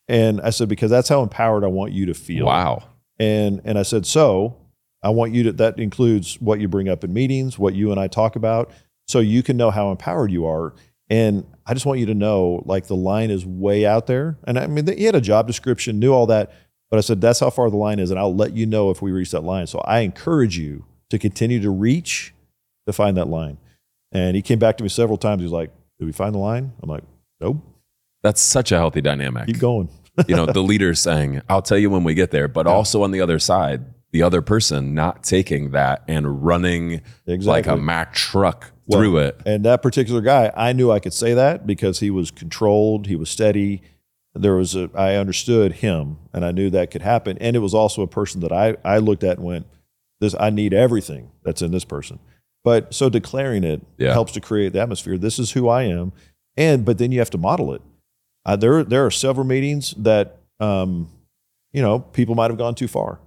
[0.08, 2.46] And I said, because that's how empowered I want you to feel.
[2.46, 2.84] Wow.
[3.20, 4.58] And and I said, so
[5.02, 8.00] I want you to that includes what you bring up in meetings, what you and
[8.00, 8.72] I talk about,
[9.08, 10.76] so you can know how empowered you are.
[11.10, 14.38] And I just want you to know, like the line is way out there.
[14.46, 16.52] And I mean, he had a job description, knew all that,
[16.90, 19.02] but I said that's how far the line is, and I'll let you know if
[19.02, 19.68] we reach that line.
[19.68, 22.34] So I encourage you to continue to reach
[22.88, 23.58] to find that line.
[24.12, 25.42] And he came back to me several times.
[25.42, 27.04] He's like, "Did we find the line?" I'm like,
[27.42, 27.58] "Nope,
[28.24, 29.48] That's such a healthy dynamic.
[29.48, 29.90] keep going."
[30.30, 33.12] you know, the leader saying, I'll tell you when we get there, but also on
[33.12, 33.82] the other side,
[34.12, 37.46] the other person not taking that and running Exactly.
[37.48, 39.42] like a Mack truck Well, through it.
[39.46, 43.18] And that particular guy, I knew I could say that because he was controlled, he
[43.18, 43.82] was steady.
[44.36, 47.38] There was a, I understood him, and I knew that could happen.
[47.40, 49.66] And it was also a person that I, I looked at and went,
[50.20, 52.20] "This, I need everything that's in this person."
[52.64, 54.12] But so declaring it Yeah.
[54.14, 55.18] helps to create the atmosphere.
[55.18, 56.12] This is who I am,
[56.58, 57.82] and but then you have to model it.
[58.46, 61.10] Uh, there, there are several meetings that, um,
[61.74, 63.20] you know, people might have gone too far,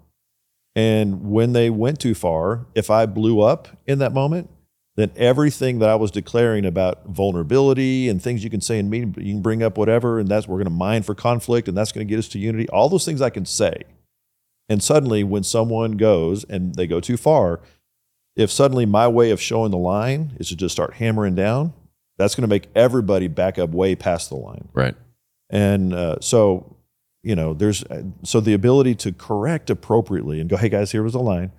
[0.76, 4.50] and when they went too far, if I blew up in that moment,
[4.98, 9.14] then everything that I was declaring about vulnerability and things you can say in meeting,
[9.16, 11.92] you can bring up whatever, and that's we're going to mine for conflict, and that's
[11.92, 12.68] going to get us to unity.
[12.70, 13.84] All those things I can say,
[14.68, 17.60] and suddenly when someone goes and they go too far,
[18.34, 21.74] if suddenly my way of showing the line is to just start hammering down,
[22.16, 24.68] that's going to make everybody back up way past the line.
[24.74, 24.96] Right.
[25.48, 26.76] And uh, so,
[27.22, 31.04] you know, there's uh, so the ability to correct appropriately and go, hey guys, here
[31.04, 31.52] was the line.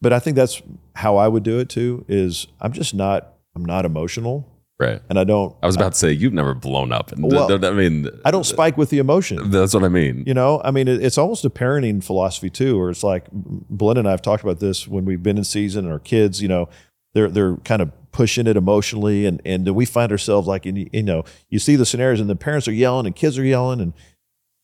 [0.00, 0.62] But I think that's
[0.94, 2.04] how I would do it too.
[2.08, 5.02] Is I'm just not I'm not emotional, Right.
[5.10, 7.10] and I don't I was about to say you've never blown up.
[7.10, 9.50] And Well, I mean, I don't spike with the emotion.
[9.50, 10.22] That's what I mean.
[10.26, 14.00] You know, I mean, it, it's almost a parenting philosophy too, where it's like Belinda
[14.00, 16.48] and I have talked about this when we've been in season, and our kids, you
[16.48, 16.68] know,
[17.14, 20.88] they're they're kind of pushing it emotionally, and and then we find ourselves like, in,
[20.92, 23.80] you know, you see the scenarios, and the parents are yelling, and kids are yelling,
[23.80, 23.92] and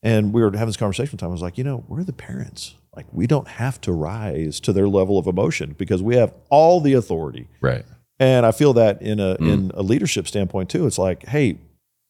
[0.04, 1.30] and we were having this conversation one time.
[1.30, 2.76] I was like, you know, we're the parents.
[2.96, 6.80] Like, we don't have to rise to their level of emotion because we have all
[6.80, 7.48] the authority.
[7.60, 7.84] Right.
[8.18, 9.52] And I feel that in a Mm.
[9.52, 10.86] in a leadership standpoint too.
[10.86, 11.58] It's like, hey,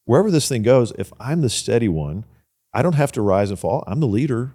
[0.05, 2.25] wherever this thing goes, if I'm the steady one,
[2.75, 3.85] I don't have to rise and fall.
[3.87, 4.53] I'm the leader.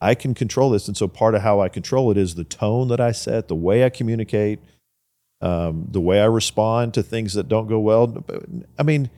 [0.00, 0.88] I can control this.
[0.88, 3.54] And so part of how I control it is the tone that I set, the
[3.54, 4.58] way I communicate,
[5.40, 8.24] um, the way I respond to things that don't go well.
[8.78, 9.10] I mean,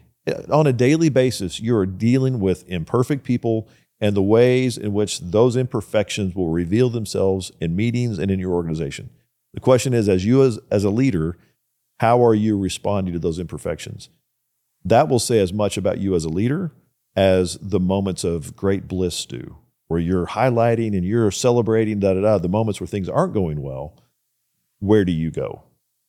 [0.51, 3.69] on a daily basis, you are dealing with imperfect people
[4.01, 8.53] and the ways in which those imperfections will reveal themselves in meetings and in your
[8.53, 9.11] organization.
[9.55, 11.39] The question is, as you as, as a leader,
[12.01, 14.09] how are you responding to those imperfections?
[14.85, 16.73] That will say as much about you as a leader
[17.17, 22.21] as the moments of great bliss do, where you're highlighting and you're celebrating, da da
[22.21, 23.97] da, the moments where things aren't going well.
[24.81, 25.63] Where do you go?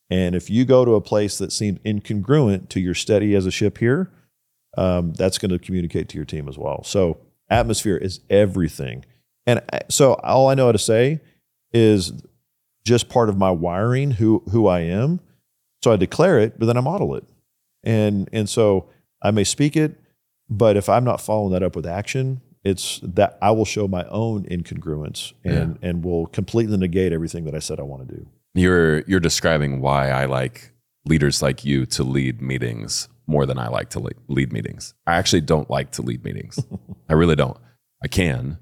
[0.10, 3.52] And if you go to a place that seems incongruent to your steady as a
[3.52, 4.12] ship here,
[4.78, 6.84] um, that's going to communicate to your team as well.
[6.84, 7.20] So
[7.50, 9.06] atmosphere is everything.
[9.46, 11.22] And uh, so all I know how to say
[11.72, 12.14] is
[12.86, 15.20] just part of my wiring, who who I am.
[15.84, 17.24] So I declare it, but then I model it.
[17.84, 18.90] And and so
[19.22, 20.00] I may speak it,
[20.50, 24.06] but if I'm not following that up with action, it's that I will show my
[24.06, 28.28] own incongruence and and will completely negate everything that I said I want to do.
[28.56, 30.72] You're you're describing why I like
[31.06, 34.94] leaders like you to lead meetings more than I like to lead meetings.
[35.08, 36.60] I actually don't like to lead meetings.
[37.10, 37.58] I really don't.
[38.04, 38.58] I can,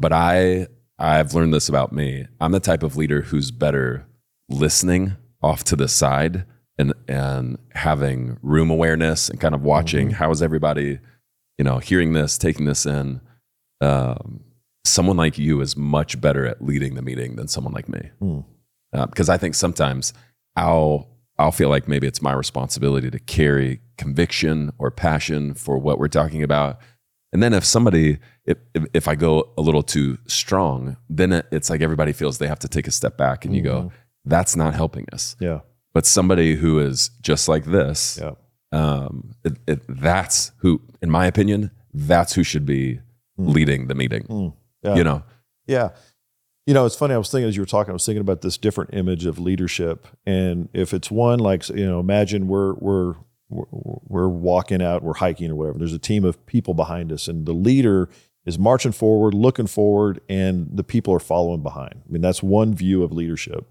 [0.00, 0.66] but I
[0.98, 2.26] I've learned this about me.
[2.40, 4.06] I'm the type of leader who's better
[4.48, 6.44] listening off to the side
[6.78, 10.98] and and having room awareness and kind of watching how is everybody,
[11.58, 13.20] you know, hearing this, taking this in.
[13.80, 14.40] Um,
[14.86, 18.40] someone like you is much better at leading the meeting than someone like me Hmm.
[18.92, 20.12] uh, because I think sometimes
[20.56, 21.08] I'll
[21.38, 26.08] I'll feel like maybe it's my responsibility to carry conviction or passion for what we're
[26.08, 26.78] talking about,
[27.32, 28.58] and then if somebody if
[28.94, 32.68] if, I go a little too strong, then it's like everybody feels they have to
[32.68, 33.90] take a step back, and you go,
[34.24, 35.34] that's not helping us.
[35.40, 35.60] Yeah.
[35.92, 38.32] But somebody who is just like this, Yeah.
[38.72, 43.00] um, it, it, that's who, in my opinion, that's who should be
[43.38, 44.24] leading the meeting.
[44.24, 44.52] Mm.
[44.82, 44.94] Yeah.
[44.96, 45.22] You know,
[45.66, 45.90] Yeah.
[46.66, 47.14] You know, it's funny.
[47.14, 49.38] I was thinking as you were talking, I was thinking about this different image of
[49.38, 50.06] leadership.
[50.24, 53.14] And if it's one like, you know, imagine we're, we're,
[53.50, 55.78] we're walking out, we're hiking or whatever.
[55.78, 58.08] There's a team of people behind us, and the leader
[58.46, 62.02] is marching forward, looking forward, and the people are following behind.
[62.08, 63.68] I mean, that's one view of leadership.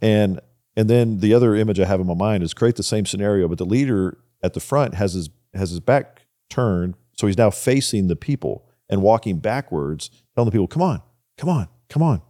[0.00, 0.40] And
[0.76, 3.48] and then the other image I have in my mind is create the same scenario,
[3.48, 7.50] but the leader at the front has his has his back turned, so he's now
[7.50, 11.02] facing the people and walking backwards, telling the people, "Come on,
[11.36, 12.22] come on, come on."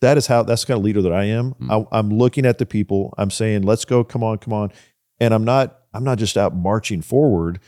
[0.00, 1.54] That is how that's the kind of leader that I am.
[1.70, 3.14] I, I'm looking at the people.
[3.18, 4.72] I'm saying, "Let's go, come on, come on,"
[5.20, 7.60] and I'm not I'm not just out marching forward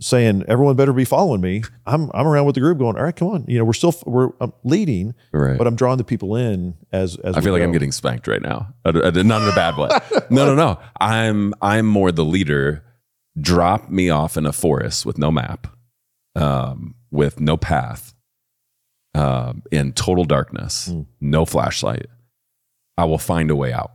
[0.00, 1.62] saying everyone better be following me.
[1.86, 3.44] I'm I'm around with the group going, all right, come on.
[3.48, 5.58] You know, we're still we're I'm leading, right?
[5.58, 8.42] but I'm drawing the people in as as I feel like I'm getting spanked right
[8.42, 8.72] now.
[8.84, 9.88] I- I- Not in a bad way.
[10.30, 10.78] No, no, no.
[11.00, 12.84] I'm I'm more the leader.
[13.40, 15.66] Drop me off in a forest with no map,
[16.36, 18.13] um, with no path,
[19.14, 21.06] um, in total darkness, Mm.
[21.20, 22.06] no flashlight.
[22.96, 23.92] I will find a way out.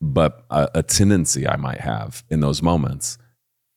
[0.00, 3.18] But a, a tendency I might have in those moments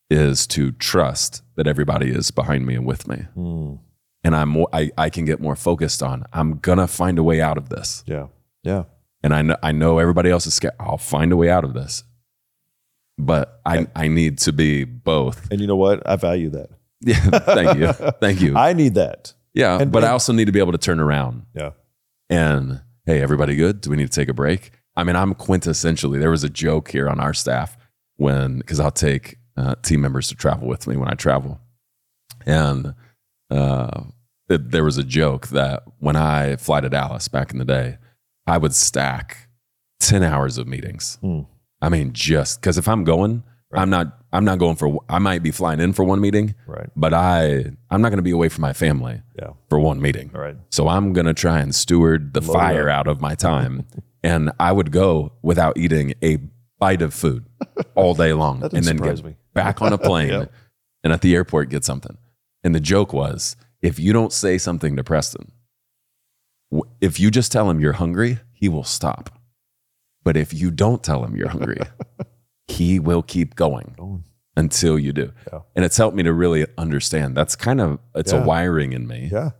[0.10, 3.80] is to trust that everybody is behind me and with me, Mm,
[4.24, 6.24] and I'm more, I I can get more focused on.
[6.34, 8.28] I'm gonna find a way out of this yeah,
[8.64, 8.84] yeah,
[9.24, 10.74] and I know I know everybody else is scared.
[10.80, 12.04] I'll find a way out of this,
[13.18, 15.50] but I I need to be both.
[15.52, 16.08] And you know what?
[16.08, 16.70] I value that.
[17.02, 18.56] Yeah, thank you, thank you.
[18.58, 19.34] I need that.
[19.56, 21.72] Yeah, and- but I also need to be able to turn around Yeah.
[22.30, 23.82] and hey, everybody good?
[23.82, 24.72] Do we need to take a break?
[24.96, 26.20] I mean, I'm quintessentially.
[26.20, 27.76] There was a joke here on our staff
[28.18, 31.60] when because I'll take uh, team members to travel with me when I travel,
[32.46, 32.94] and
[33.50, 34.04] uh,
[34.50, 37.98] it, there was a joke that when I fly to Dallas back in the day,
[38.48, 39.50] I would stack
[40.00, 41.18] ten hours of meetings.
[41.22, 41.42] Hmm.
[41.82, 43.44] I mean, just because if I'm going,
[43.74, 44.18] I'm not.
[44.32, 45.00] I'm not going for.
[45.10, 46.90] I might be flying in for one meeting, Right.
[46.96, 49.52] but I I'm not going to be away from my family Yeah.
[49.70, 50.30] for one meeting.
[50.34, 50.56] Right.
[50.72, 53.00] So I'm going to try and steward the Load fire up.
[53.00, 53.86] out of my time.
[54.24, 56.38] and I would go without eating a
[56.80, 57.46] bite of food
[57.96, 59.36] all day long and then get me.
[59.54, 60.48] back on a plane
[61.04, 62.18] and at the airport get something.
[62.64, 65.52] And the joke was if you don't say something to Preston,
[67.02, 69.30] if you just tell him you're hungry, he will stop.
[70.24, 71.78] But if you don't tell him you're hungry,
[72.68, 73.96] he will keep going
[74.58, 75.32] until you do.
[75.52, 75.60] Yeah.
[75.76, 77.36] And it's helped me to really understand.
[77.36, 78.40] That's kind of it's Yeah.
[78.44, 79.52] a wiring in me Yeah.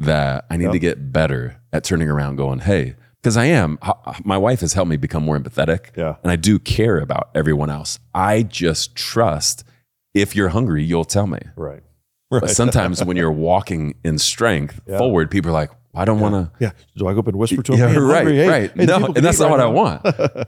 [0.00, 3.78] that I need to get better at turning around, going, hey, because I am.
[4.22, 6.16] My wife has helped me become more empathetic, Yeah.
[6.22, 7.98] and I do care about everyone else.
[8.14, 9.64] I just trust
[10.12, 11.40] if you're hungry, you'll tell me.
[11.56, 11.82] Right.
[12.30, 14.98] But sometimes when you're walking in strength Yeah.
[14.98, 16.52] forward, people are like, I don't want to.
[16.64, 16.70] Yeah.
[16.96, 17.78] Do I go up and whisper to him?
[17.78, 18.36] Yeah, "Hey, right, hungry.
[18.36, 18.72] Hey, right.
[18.74, 20.04] hey, no, and that's not what right I want.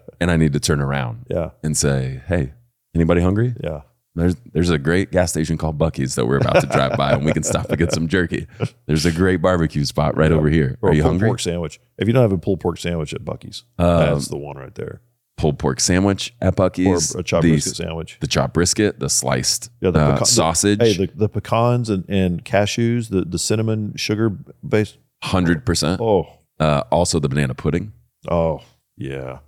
[0.20, 1.50] and I need to turn around Yeah.
[1.62, 2.52] and say, hey,
[2.94, 3.54] anybody hungry?
[3.62, 3.82] Yeah.
[4.14, 7.24] There's there's a great gas station called Buc-ee's that we're about to drive by, and
[7.26, 8.46] we can stop and get some jerky.
[8.86, 10.78] There's a great barbecue spot right over here.
[10.80, 11.28] Or Are you pulled hungry?
[11.28, 11.78] pork sandwich.
[11.98, 14.74] If you don't have a pulled pork sandwich at Buc-ee's, Um, that's the one right
[14.74, 15.02] there.
[15.36, 18.16] Pulled pork sandwich at Buc-ee's, Or a chopped the, brisket sandwich.
[18.20, 22.06] the chopped brisket, the sliced Yeah, the uh, the- sausage, Hey, the, the pecans and,
[22.08, 24.30] and cashews, the, the cinnamon sugar
[24.66, 24.96] based.
[25.26, 26.00] Hundred percent.
[26.00, 26.26] Oh,
[26.60, 27.92] Uh, also the banana pudding,
[28.30, 28.60] oh,
[28.96, 29.38] yeah.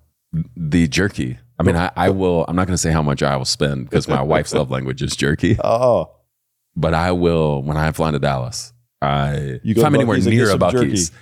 [0.57, 1.39] the jerky.
[1.59, 2.45] I mean, I, I will.
[2.47, 5.03] I'm not going to say how much I will spend because my wife's love language
[5.03, 5.57] is jerky.
[5.62, 6.11] Oh,
[6.76, 8.72] But I will when I fly to Dallas.
[9.03, 10.87] I You go if I'm to anywhere Buc-ee's and get near a some jerky.
[10.93, 11.12] Buc-ee's,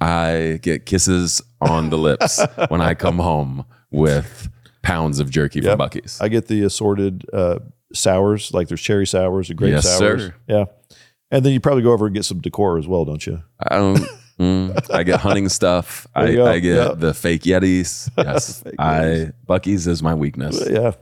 [0.00, 4.48] I get kisses on the lips when I come home with
[4.82, 5.78] pounds of jerky Yep.
[5.78, 6.20] from Buc-ee's.
[6.20, 7.58] I get the assorted uh,
[7.92, 10.22] sours, like there's cherry sours and grape Yes, sours.
[10.22, 10.34] sir.
[10.48, 10.64] Yeah.
[11.30, 13.42] And then you probably go over and get some decor as well, don't you?
[13.60, 13.98] I don't.
[14.38, 16.06] mm, I get hunting stuff.
[16.14, 16.40] I.
[16.40, 16.94] I get Yeah.
[16.94, 18.10] the fake Yetis.
[18.18, 19.32] Yes, Fake I Yetis.
[19.48, 20.62] Buc-ee's is my weakness.
[20.68, 20.92] Yeah,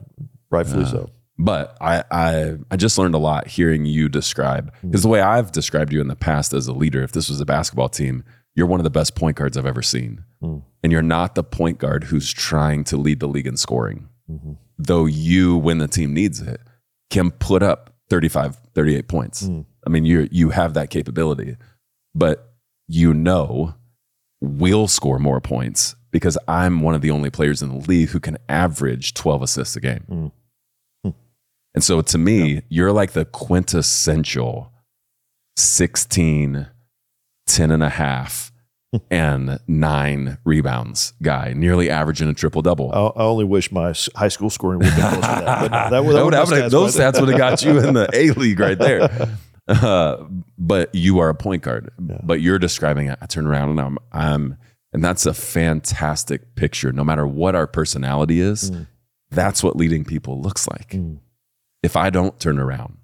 [0.51, 1.11] rightfully Uh, so.
[1.41, 4.89] But I, I I just learned a lot hearing you describe Hmm.
[4.91, 7.41] because the way I've described you in the past as a leader, if this was
[7.41, 8.25] a basketball team,
[8.57, 10.25] you're one of the best point guards I've ever seen.
[10.43, 10.59] Hmm.
[10.83, 14.09] And you're not the point guard who's trying to lead the league in scoring.
[14.31, 14.57] Mhm.
[14.79, 16.61] Though you, when the team needs it,
[17.11, 19.47] can put up 35, 38 points.
[19.47, 19.61] Hmm.
[19.89, 21.57] I mean, you you have that capability,
[22.15, 22.53] but
[22.89, 23.75] you know
[24.43, 28.21] we'll score more points because I'm one of the only players in the league who
[28.21, 30.33] can average 12 assists a game.
[31.05, 31.15] Mm.
[31.75, 34.73] And so to me, you're like the quintessential
[35.57, 36.67] 16,
[37.47, 38.53] 10 and a half,
[39.11, 42.91] and nine rebounds guy, nearly averaging a triple double.
[42.93, 45.61] I, I only wish my high school scoring would have been close to that.
[45.61, 48.09] But no, that would, that would have- those stats would have got you in the
[48.13, 49.29] A league right there.
[49.69, 50.25] Uh,
[50.57, 51.91] but you are a point guard.
[52.05, 52.21] Yeah.
[52.23, 53.19] But you're describing it.
[53.21, 54.57] I turn around and I'm, I'm,
[54.93, 56.91] and that's a fantastic picture.
[56.93, 58.87] No matter what our personality is, Mm.
[59.31, 60.91] that's what leading people looks like.
[60.93, 61.19] Mm.
[61.83, 62.97] If I don't turn around,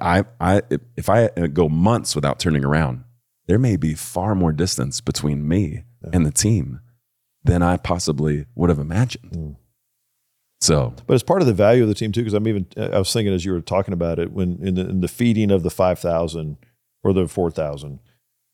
[0.00, 0.62] I, I,
[0.96, 3.02] if I go months without turning around,
[3.46, 6.10] there may be far more distance between me Yeah.
[6.12, 6.80] and the team
[7.42, 9.32] than I possibly would have imagined.
[9.32, 9.56] Mm.
[10.60, 12.98] So But it's part of the value of the team too, because I'm even I
[12.98, 15.62] was thinking as you were talking about it when in the, in the feeding of
[15.62, 16.58] the five thousand
[17.02, 18.00] or the four thousand,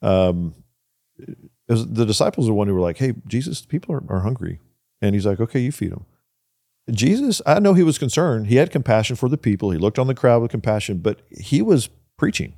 [0.03, 0.55] um,
[1.67, 4.61] the disciples are the one who were like, "Hey, Jesus, people are, are hungry,"
[5.03, 6.07] and he's like, "Okay, you feed them."
[6.93, 8.47] Jesus, I know he was concerned.
[8.47, 9.73] He had compassion for the people.
[9.73, 12.55] He looked on the crowd with compassion, but he was preaching,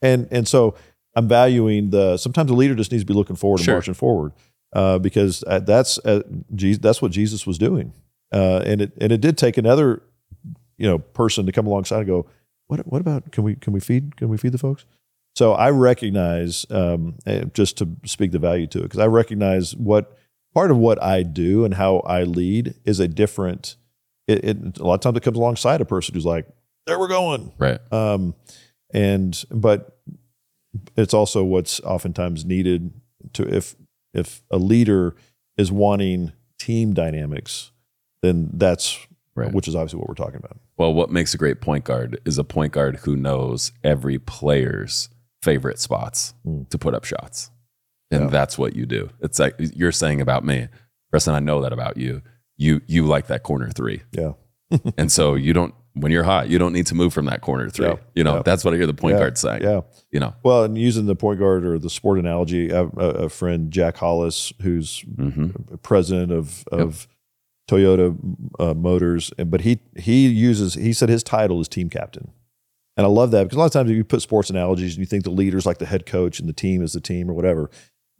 [0.00, 0.76] and and so
[1.16, 2.16] I'm valuing the.
[2.16, 3.74] Sometimes a leader just needs to be looking forward Sure.
[3.74, 4.32] and marching forward,
[4.72, 6.22] uh, because uh, that's uh,
[6.54, 7.92] Jesus, that's what Jesus was doing
[8.32, 10.02] uh, and it and it did take another
[10.76, 12.26] you know person to come alongside and go
[12.66, 14.84] what what about can we can we feed can we feed the folks
[15.34, 19.74] so i recognize um, eh, just to speak the value to it because i recognize
[19.76, 20.16] what
[20.54, 23.76] part of what i do and how i lead is a different
[24.26, 26.46] it, it a lot of times it comes alongside a person who's like
[26.86, 27.80] there we're going right.
[27.92, 28.34] um,
[28.92, 29.98] and but
[30.96, 32.92] it's also what's oftentimes needed
[33.32, 33.76] to if
[34.12, 35.14] if a leader
[35.56, 37.70] is wanting team dynamics,
[38.22, 39.06] then that's
[39.36, 39.52] Right.
[39.52, 40.58] which is obviously what we're talking about.
[40.76, 45.08] Well, what makes a great point guard is a point guard who knows every player's
[45.40, 46.68] favorite spots Mm.
[46.68, 47.50] to put up shots.
[48.12, 48.30] and Yeah.
[48.30, 49.08] that's what you do.
[49.20, 50.66] It's like you're saying about me,
[51.10, 51.32] Preston.
[51.34, 52.22] I know that about you.
[52.56, 54.32] You you like that corner three, Yeah.
[54.98, 57.70] and so you don't when you're hot, you don't need to move from that corner
[57.70, 57.86] three.
[57.86, 57.96] Yeah.
[58.16, 58.42] You know Yeah.
[58.44, 59.20] that's what I hear the point Yeah.
[59.20, 59.62] guard saying.
[59.62, 59.82] Yeah.
[60.10, 63.28] You know, Well, and using the point guard or the sport analogy, a, a, a
[63.28, 65.50] friend, Jack Hollis, who's hmm
[65.82, 67.06] president of of
[67.70, 68.16] Toyota
[68.58, 72.32] uh, Motors, but he he uses he said his title is team captain,
[72.96, 75.06] and I love that because a lot of times you put sports analogies and you
[75.06, 77.70] think the leader's like the head coach and the team is the team or whatever,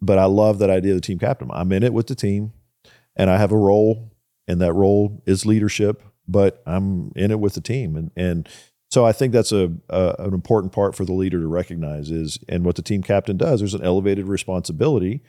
[0.01, 1.49] but I love that idea of the team captain.
[1.51, 2.53] I'm in it with the team,
[3.15, 4.13] and I have a role,
[4.47, 8.47] and that role is leadership, but I'm in it with the team, and and
[8.89, 12.39] so I think that's a, a an important part for the leader to recognize is,
[12.47, 13.59] and what the team captain does.
[13.59, 15.21] There's an elevated responsibility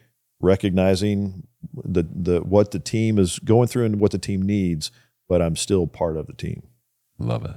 [0.43, 1.47] recognizing
[1.85, 4.91] the the what the team is going through and what the team needs,
[5.29, 6.63] but I'm still part of the team.
[7.19, 7.57] love it.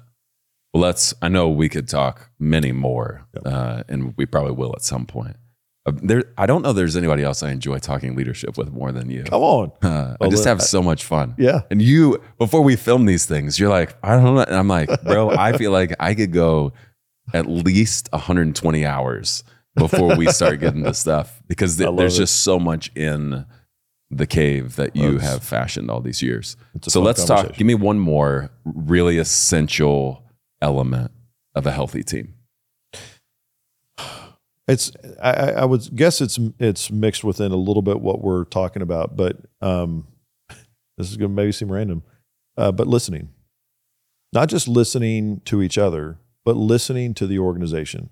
[0.74, 1.14] Well, let's.
[1.22, 3.44] I know we could talk many more, Yep.
[3.46, 5.38] uh, and we probably will at some point.
[5.88, 6.74] Uh, there, I don't know.
[6.74, 9.24] There's anybody else I enjoy talking leadership with more than you.
[9.24, 11.36] Come on, Uh, I just have so much fun.
[11.38, 14.42] yeah, And you, before we film these things, you're like, I don't know.
[14.42, 16.74] And I'm like, bro, I feel like I could go
[17.34, 19.44] at least 120 hours
[19.76, 22.23] before we start getting to stuff because th- there's it.
[22.23, 23.45] just so much in
[24.11, 26.55] the cave that you That's- have fashioned all these years.
[26.84, 27.53] So let's talk.
[27.53, 30.23] Give me one more really essential
[30.61, 31.11] element
[31.55, 32.34] of a healthy team.
[34.67, 38.45] It's I, I I would guess it's it's mixed within a little bit what we're
[38.45, 40.07] talking about, but um,
[40.97, 42.01] this is going to maybe seem random,
[42.57, 43.30] uh, but listening,
[44.34, 48.09] not just listening to each other, but listening to the organization.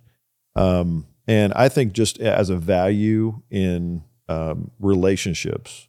[0.56, 5.88] Um, and I think just as a value in um, relationships,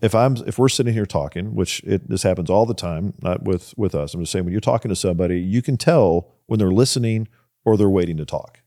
[0.00, 3.44] if I'm if we're sitting here talking, which it, this happens all the time, not
[3.44, 4.14] with with us.
[4.14, 7.28] I'm just saying when you're talking to somebody, you can tell when they're listening
[7.64, 8.60] or they're waiting to talk.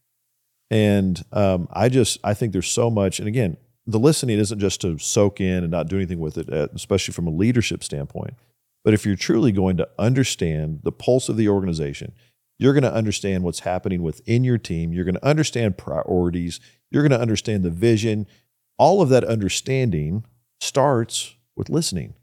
[0.72, 3.20] And um, I just I think there's so much.
[3.20, 6.52] And again, the listening isn't just to soak in and not do anything with it,
[6.52, 8.34] uh, especially from a leadership standpoint.
[8.84, 12.14] But if you're truly going to understand the pulse of the organization,
[12.60, 14.94] you're going to understand what's happening within your team.
[14.94, 16.60] You're going to understand priorities.
[16.92, 18.26] You're going to understand the vision.
[18.80, 20.26] All of that understanding
[20.60, 22.14] starts with listening.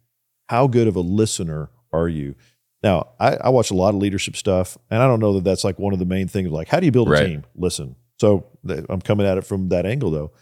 [0.49, 2.35] How good of a listener are you?
[2.83, 5.65] Now, I, I watch a lot of leadership stuff, and I don't know that that's
[5.65, 6.51] like one of the main things.
[6.51, 7.27] Like, how do you build a Right.
[7.27, 7.45] team?
[7.57, 7.97] Listen.
[8.21, 8.47] So
[8.89, 10.33] I'm coming at it from that angle, though,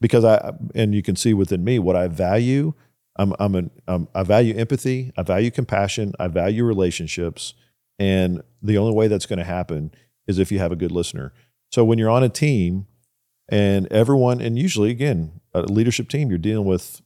[0.00, 2.74] because I and you can see within me what I value.
[3.18, 5.12] I'm I'm an um, I value empathy.
[5.16, 6.12] I value compassion.
[6.18, 7.54] I value relationships,
[7.98, 9.92] and the only way that's going to happen
[10.26, 11.32] is if you have a good listener.
[11.72, 12.86] So when you're on a team,
[13.48, 17.00] and everyone, and usually again, a leadership team, you're dealing with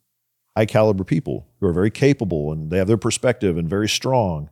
[0.57, 4.51] high caliber people who are very capable and they have their perspective and very strong.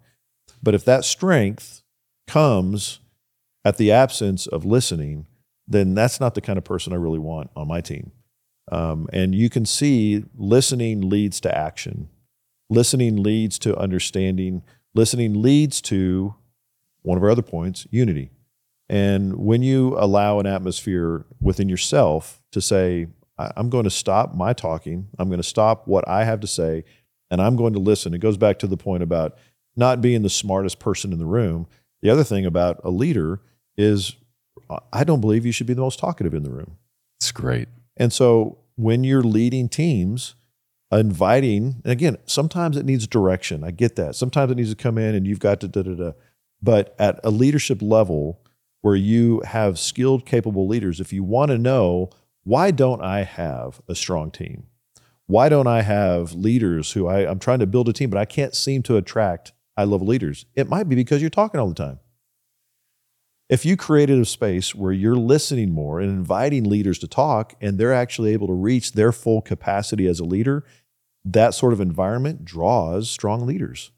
[0.63, 1.83] But if that strength
[2.27, 3.01] comes
[3.65, 5.27] at the absence of listening,
[5.67, 8.13] then that's not the kind of person I really want on my team.
[8.71, 12.09] Um, and you can see listening leads to action,
[12.69, 14.63] listening leads to understanding,
[14.99, 16.35] listening leads to
[17.03, 18.33] one of our other points unity.
[18.89, 23.07] And when you allow an atmosphere within yourself to say,
[23.39, 26.83] I'm going to stop my talking, I'm going to stop what I have to say,
[27.31, 28.13] and I'm going to listen.
[28.13, 29.39] It goes back to the point about
[29.77, 31.69] not being the smartest person in the room.
[32.03, 33.41] The other thing about a leader
[33.77, 34.17] is
[34.93, 36.77] I don't believe you should be the most talkative in the room.
[37.21, 37.69] It's great.
[37.97, 40.35] And so when you're leading teams,
[40.93, 43.63] inviting, and again, sometimes it needs direction.
[43.63, 44.15] I get that.
[44.15, 46.13] Sometimes it needs to come in and you've got to da da da.
[46.63, 48.41] But at a leadership level
[48.81, 52.11] where you have skilled, capable leaders, if you want to know
[52.45, 54.67] why don't I have a strong team?
[55.27, 58.25] Why don't I have leaders who I, I'm trying to build a team, but I
[58.25, 60.47] can't seem to attract high level leaders?
[60.55, 62.01] It might be because you're talking all the time
[63.49, 67.79] if you created a space where you're listening more and inviting leaders to talk and
[67.79, 70.65] they're actually able to reach their full capacity as a leader,
[71.25, 73.91] that sort of environment draws strong leaders.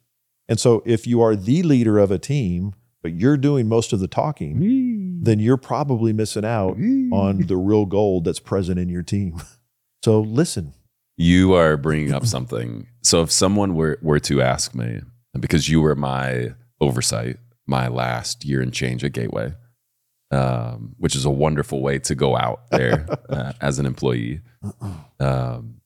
[0.48, 4.00] And so if you are the leader of a team, but you're doing most of
[4.00, 6.76] the talking, then you're probably missing out
[7.12, 9.40] on the real gold that's present in your team.
[10.02, 10.72] So listen.
[11.18, 12.86] You are bringing up something.
[13.02, 15.02] So if someone were, were to ask me,
[15.38, 17.36] because you were my oversight
[17.70, 19.54] my last year and change at Gateway,
[20.30, 24.40] um, which is a wonderful way to go out there uh, as an employee.
[25.20, 25.80] Um,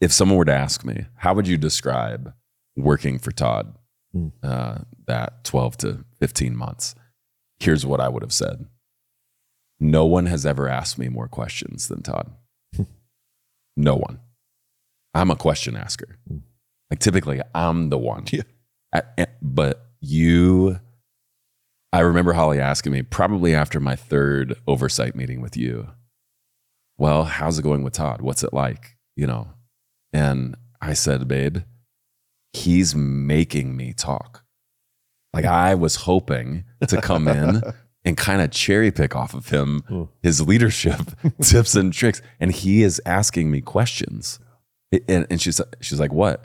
[0.00, 2.32] if someone were to ask me, how would you describe
[2.76, 3.76] working for Todd
[4.12, 4.28] Hmm.
[4.42, 6.94] uh, that 12 to 15 months?
[7.60, 8.66] Here's what I would have said.
[9.80, 12.30] No one has ever asked me more questions than Todd.
[13.76, 14.20] no one.
[15.14, 16.18] I'm a question asker.
[16.90, 18.24] Like typically, I'm the one.
[18.32, 18.42] Yeah.
[18.94, 20.78] I- but you,
[21.92, 25.88] I remember Holly asking me probably after my third oversight meeting with you,
[26.98, 28.20] well, how's it going with Todd?
[28.20, 28.96] What's it like?
[29.16, 29.48] You know,
[30.12, 31.58] and I said, babe,
[32.52, 34.44] he's making me talk.
[35.32, 37.62] Like I was hoping to come in
[38.04, 40.04] and kind of cherry pick off of him Hmm.
[40.22, 41.00] his leadership
[41.42, 42.20] tips and tricks.
[42.40, 44.38] And he is asking me questions.
[45.08, 46.44] And, and she's, she's like, what?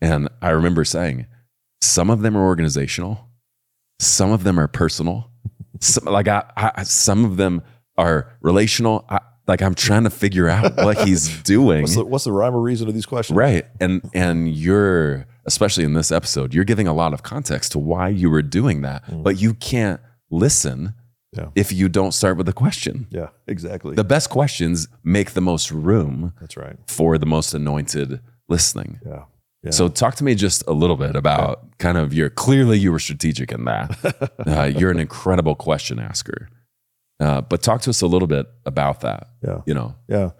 [0.00, 1.26] And I remember saying,
[1.80, 3.28] some of them are organizational,
[4.00, 5.30] some of them are personal.
[5.80, 7.62] Some, like I, I, some of them
[7.96, 9.04] are relational.
[9.08, 11.82] I, like I'm trying to figure out what he's doing.
[11.82, 13.36] What's the, what's the rhyme or reason of these questions?
[13.36, 13.64] Right.
[13.80, 18.08] And and you're especially in this episode, you're giving a lot of context to why
[18.08, 19.06] you were doing that.
[19.06, 19.22] Mm.
[19.22, 20.00] But you can't
[20.30, 20.94] listen
[21.32, 21.48] Yeah.
[21.54, 23.06] if you don't start with a question.
[23.10, 23.94] Yeah, exactly.
[23.94, 26.76] The best questions make the most room That's right.
[26.86, 29.00] for the most anointed listening.
[29.06, 29.24] Yeah.
[29.68, 29.72] Yeah.
[29.72, 32.98] So talk to me just a little bit about kind of your clearly you were
[32.98, 34.32] strategic in that.
[34.46, 36.48] uh, you're an incredible question asker.
[37.20, 39.28] Uh, but talk to us a little bit about that.
[39.42, 39.60] Yeah.
[39.66, 40.30] You know, Yeah.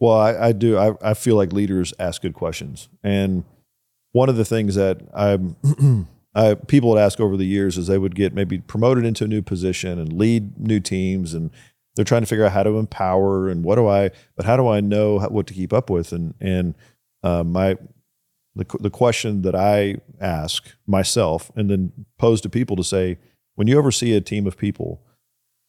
[0.00, 0.78] Well, I, I do.
[0.78, 2.88] I, I feel like leaders ask good questions.
[3.02, 3.44] And
[4.12, 5.56] one of the things that I'm,
[6.34, 9.28] I, people would ask over the years is they would get maybe promoted into a
[9.28, 11.34] new position and lead new teams.
[11.34, 11.50] And
[11.96, 14.68] they're trying to figure out how to empower and what do I, but how do
[14.68, 16.12] I know how, what to keep up with?
[16.12, 16.76] And, and
[17.24, 17.76] uh, my,
[18.58, 23.18] the, the question that I ask myself and then pose to people to say,
[23.54, 25.02] when you oversee a team of people,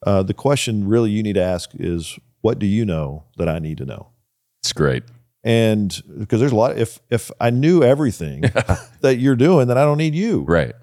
[0.05, 3.59] uh, the question really you need to ask is, what do you know that I
[3.59, 4.09] need to know?
[4.61, 5.03] it's great.
[5.43, 8.41] And because there's a lot, if if I knew everything
[9.01, 10.73] that you're doing, then I don't need you Right.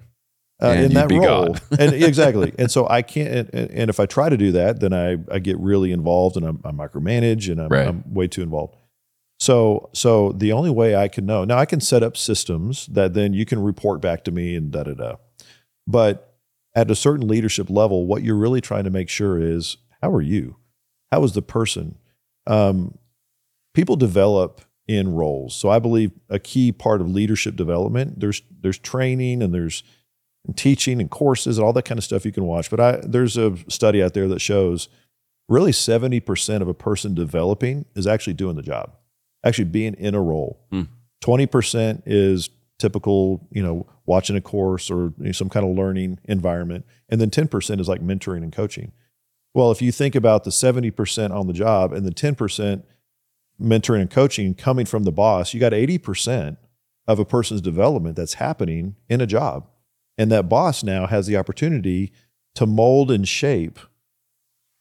[0.63, 1.55] uh, in that role.
[1.79, 2.53] And exactly.
[2.57, 3.49] And so I can't.
[3.53, 6.45] And, and if I try to do that, then I I get really involved and
[6.47, 7.87] I'm, I micromanage and I'm, Right.
[7.87, 8.75] I'm way too involved.
[9.39, 13.13] So so the only way I can know now I can set up systems that
[13.13, 15.15] then you can report back to me and da da da.
[15.85, 16.35] But
[16.75, 20.21] at a certain leadership level, what you're really trying to make sure is how are
[20.21, 20.57] you?
[21.11, 21.97] How is the person?
[22.45, 22.97] Um,
[23.73, 25.55] people develop in roles.
[25.55, 29.83] So I believe a key part of leadership development there's there's training and there's
[30.55, 32.69] teaching and courses and all that kind of stuff you can watch.
[32.69, 34.87] But I there's a study out there that shows
[35.49, 38.93] really 70% of a person developing is actually doing the job,
[39.47, 40.59] actually being in a role.
[40.71, 40.83] Hmm.
[41.23, 46.19] 20% is typical, you know, watching a course or you know, some kind of learning
[46.25, 46.85] environment.
[47.09, 48.91] And then 10% is like mentoring and coaching.
[49.53, 52.83] Well, if you think about the 70% on the job and the 10%
[53.59, 56.57] mentoring and coaching coming from the boss, you got 80%
[57.07, 59.67] of a person's development that's happening in a job.
[60.17, 62.11] And that boss now has the opportunity
[62.55, 63.79] to mold and shape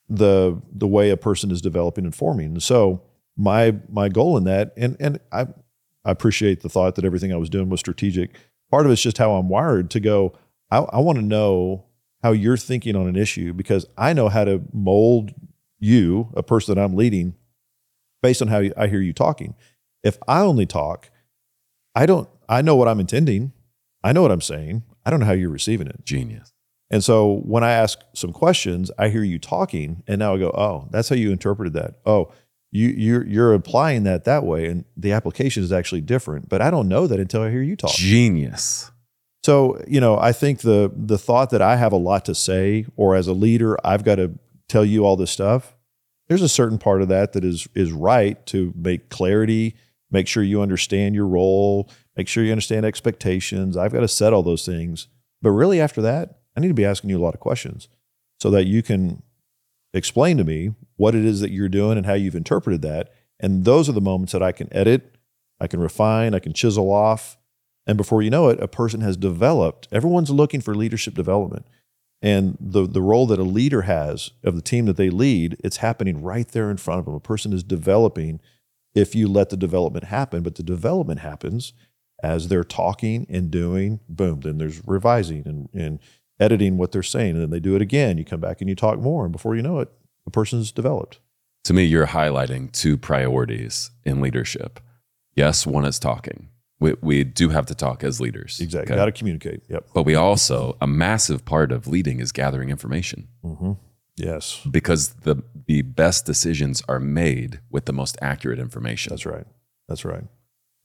[0.08, 2.46] the the way a person is developing and forming.
[2.46, 3.02] And so
[3.36, 5.46] my my goal in that, and and I
[6.04, 8.36] I appreciate the thought that everything I was doing was strategic.
[8.70, 10.32] Part of it's just how I'm wired to go,
[10.70, 11.86] I, I want to know
[12.22, 15.32] how you're thinking on an issue because I know how to mold
[15.78, 17.34] you, a person that I'm leading,
[18.22, 19.54] based on how I hear you talking.
[20.02, 21.10] If I only talk,
[21.94, 23.52] I don't I know what I'm intending.
[24.02, 24.84] I know what I'm saying.
[25.04, 26.04] I don't know how you're receiving it.
[26.04, 26.52] Genius.
[26.90, 30.50] And so when I ask some questions, I hear you talking, and now I go,
[30.50, 32.32] "Oh, that's how you interpreted that." Oh,
[32.76, 36.48] you you're you're applying that that way, and the application is actually different.
[36.48, 37.92] But I don't know that until I hear you talk.
[37.92, 38.90] Genius.
[39.44, 42.84] So you know, I think the the thought that I have a lot to say,
[42.96, 45.74] or as a leader, I've got to tell you all this stuff.
[46.28, 49.74] There's a certain part of that that is is right to make clarity,
[50.10, 53.76] make sure you understand your role, make sure you understand expectations.
[53.76, 55.08] I've got to set all those things.
[55.40, 57.88] But really, after that, I need to be asking you a lot of questions
[58.38, 59.22] so that you can
[59.94, 63.12] explain to me what it is that you're doing and how you've interpreted that.
[63.38, 65.16] And those are the moments that I can edit,
[65.60, 67.36] I can refine, I can chisel off.
[67.86, 69.88] And before you know it, a person has developed.
[69.92, 71.66] Everyone's looking for leadership development.
[72.22, 75.76] And the, the role that a leader has of the team that they lead, it's
[75.78, 77.14] happening right there in front of them.
[77.14, 78.40] A person is developing
[78.94, 80.42] if you let the development happen.
[80.42, 81.74] But the development happens
[82.22, 86.00] as they're talking and doing, boom, then there's revising and, and
[86.40, 87.32] editing what they're saying.
[87.32, 88.18] And then they do it again.
[88.18, 89.24] You come back and you talk more.
[89.24, 89.92] And before you know it,
[90.26, 91.20] the person's developed.
[91.64, 94.78] To me, you're highlighting two priorities in leadership.
[95.34, 96.50] Yes, one is talking.
[96.78, 98.60] We, we do have to talk as leaders.
[98.60, 98.92] Exactly.
[98.92, 99.00] okay?
[99.00, 99.62] Got to communicate.
[99.70, 99.88] Yep.
[99.94, 103.72] But we also, a massive part of leading is gathering information hmm
[104.18, 104.60] Yes.
[104.70, 109.10] because the, the best decisions are made with the most accurate information.
[109.10, 109.46] That's right.
[109.88, 110.24] That's right.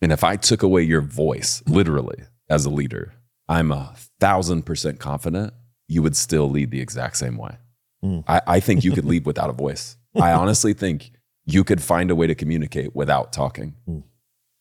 [0.01, 3.13] And if I took away your voice, literally, as a leader,
[3.47, 5.53] I'm a thousand percent confident
[5.87, 7.57] you would still lead the exact same way.
[8.03, 8.23] Mm.
[8.27, 9.97] I, I think you could leave without a voice.
[10.19, 11.11] I honestly think
[11.45, 13.75] you could find a way to communicate without talking.
[13.87, 14.03] Mm.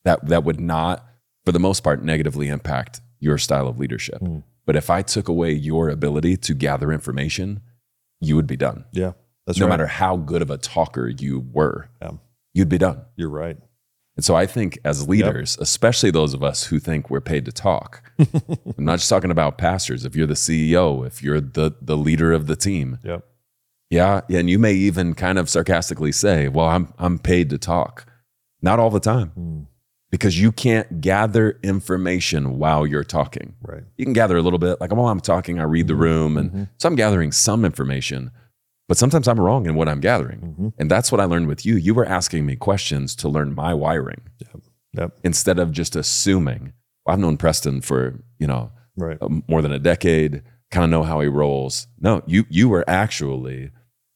[0.05, 1.05] That that would not,
[1.45, 4.21] for the most part, negatively impact your style of leadership.
[4.21, 4.43] Mm.
[4.67, 7.61] But if I took away your ability to gather information,
[8.21, 8.85] you would be done.
[8.93, 9.13] Yeah.
[9.47, 9.71] That's no right.
[9.71, 11.89] matter how good of a talker you were.
[12.01, 12.13] Yeah.
[12.55, 13.03] you'd be done.
[13.17, 13.57] You're right.
[14.17, 17.53] And so I think as leaders, especially those of us who think we're paid to
[17.53, 20.05] talk, I'm not just talking about pastors.
[20.05, 23.25] If you're the CEO, if you're the the leader of the team, Yep.
[23.91, 27.59] Yeah, yeah, and you may even kind of sarcastically say, "Well, I'm I'm paid to
[27.59, 28.07] talk."
[28.63, 29.67] Not all the time, Mm,
[30.11, 33.55] because you can't gather information while you're talking.
[33.63, 33.83] right.
[33.97, 36.51] You can gather a little bit, like while I'm talking, I read the room, and
[36.53, 36.69] Mhm.
[36.79, 38.31] so I'm gathering some information.
[38.87, 40.73] But sometimes I'm wrong in what I'm gathering, Mhm.
[40.79, 41.77] and that's what I learned with you.
[41.77, 44.21] You were asking me questions to learn my wiring
[44.95, 45.19] Yep.
[45.25, 46.73] instead of just assuming.
[47.07, 49.17] Well, I've known Preston for you know Right.
[49.23, 51.87] um, more than a decade, kind of know how he rolls.
[52.01, 53.71] No, you you were actually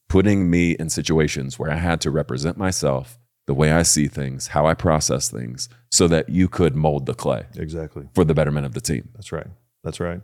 [0.09, 4.49] putting me in situations where I had to represent myself, the way I see things,
[4.49, 8.09] how I process things, so that you could mold the clay Exactly.
[8.15, 9.09] for the betterment of the team.
[9.15, 9.47] That's right.
[9.83, 10.21] That's right.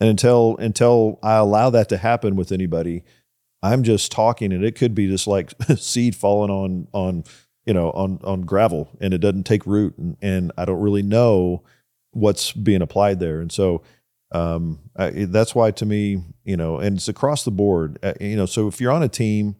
[0.00, 3.04] And until until I allow that to happen with anybody,
[3.62, 7.24] I'm just talking, and it could be just like seed falling on on
[7.64, 11.02] you know on on gravel, and it doesn't take root, and, and I don't really
[11.02, 11.62] know
[12.10, 13.82] what's being applied there, and so
[14.32, 18.36] um, I, that's why to me, you know, and it's across the board, uh, you
[18.36, 18.46] know.
[18.46, 19.56] So if you're on a team.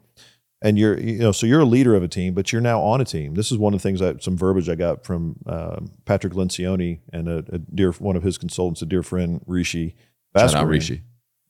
[0.63, 2.99] And you're, you know, so you're a leader of a team, but you're now on
[2.99, 3.35] a team.
[3.35, 7.01] This is one of the things that some verbiage I got from um, Patrick Lencioni
[7.13, 9.95] and a, a dear, one of his consultants, a dear friend, Rishi.
[10.35, 11.03] Shout out Rishi.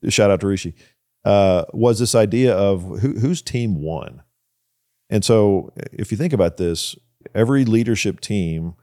[0.08, 0.74] Shout out to Rishi.
[1.24, 4.22] Uh, was this idea of who, whose team won?
[5.08, 6.96] And so, if you think about this,
[7.36, 8.74] every leadership team,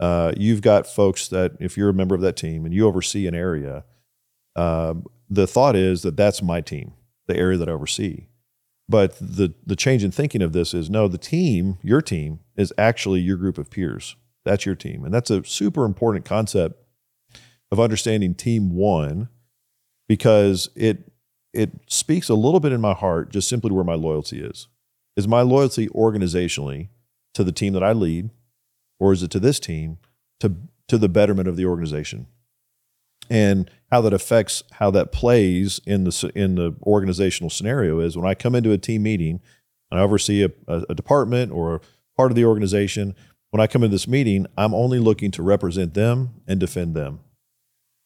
[0.00, 3.28] uh, you've got folks that, if you're a member of that team and you oversee
[3.28, 3.84] an area,
[4.56, 6.92] um, the thought is that that's my team,
[7.26, 8.26] the area that I oversee.
[8.88, 12.72] But the the change in thinking of this is no, the team, your team, is
[12.78, 14.16] actually your group of peers.
[14.44, 16.82] That's your team, and that's a super important concept
[17.70, 19.28] of understanding team one
[20.08, 21.12] because it
[21.52, 24.68] it speaks a little bit in my heart just simply where my loyalty is.
[25.16, 26.88] Is my loyalty organizationally
[27.34, 28.30] to the team that I lead,
[28.98, 29.98] or is it to this team
[30.40, 30.54] to
[30.88, 32.26] to the betterment of the organization?
[33.30, 38.26] And how that affects how that plays in the in the organizational scenario is when
[38.26, 39.40] I come into a team meeting
[39.90, 41.80] and I oversee a, a, department or a
[42.16, 43.14] part of the organization.
[43.50, 47.20] When I come into this meeting, I'm only looking to represent them and defend them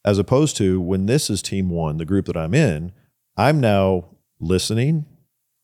[0.04, 2.92] as opposed to when this is team one, the group that I'm in,
[3.36, 4.06] I'm now
[4.40, 5.06] listening.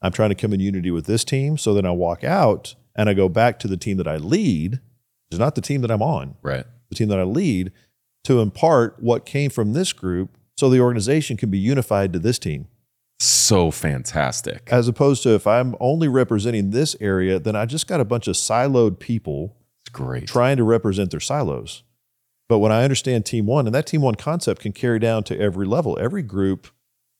[0.00, 1.58] I'm trying to come in unity with this team.
[1.58, 4.80] So then I walk out and I go back to the team that I lead.
[5.30, 6.64] It's not the team that I'm on, Right.
[6.88, 7.72] the team that I lead,
[8.28, 12.38] to impart what came from this group so the organization can be unified to this
[12.38, 12.68] team.
[13.18, 14.68] So fantastic.
[14.70, 18.28] As opposed to if I'm only representing this area, then I just got a bunch
[18.28, 20.28] of siloed people It's great.
[20.28, 21.84] trying to represent their silos.
[22.50, 25.38] But when I understand team one, and that team one concept can carry down to
[25.40, 26.68] every level, every group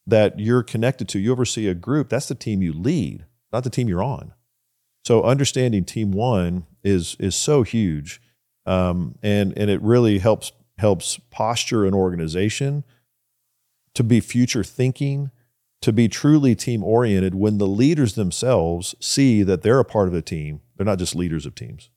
[0.07, 3.71] that you're connected to, you oversee a group, that's the team you lead, not the
[3.71, 4.35] team you're on.
[5.07, 8.21] So understanding team one is is so huge,
[8.67, 12.85] um, and and it really helps helps posture an organization
[13.95, 15.31] to be future thinking,
[15.83, 17.35] to be truly team oriented.
[17.35, 21.15] When the leaders themselves see that they're a part of a team, they're not just
[21.15, 21.91] leaders of teams.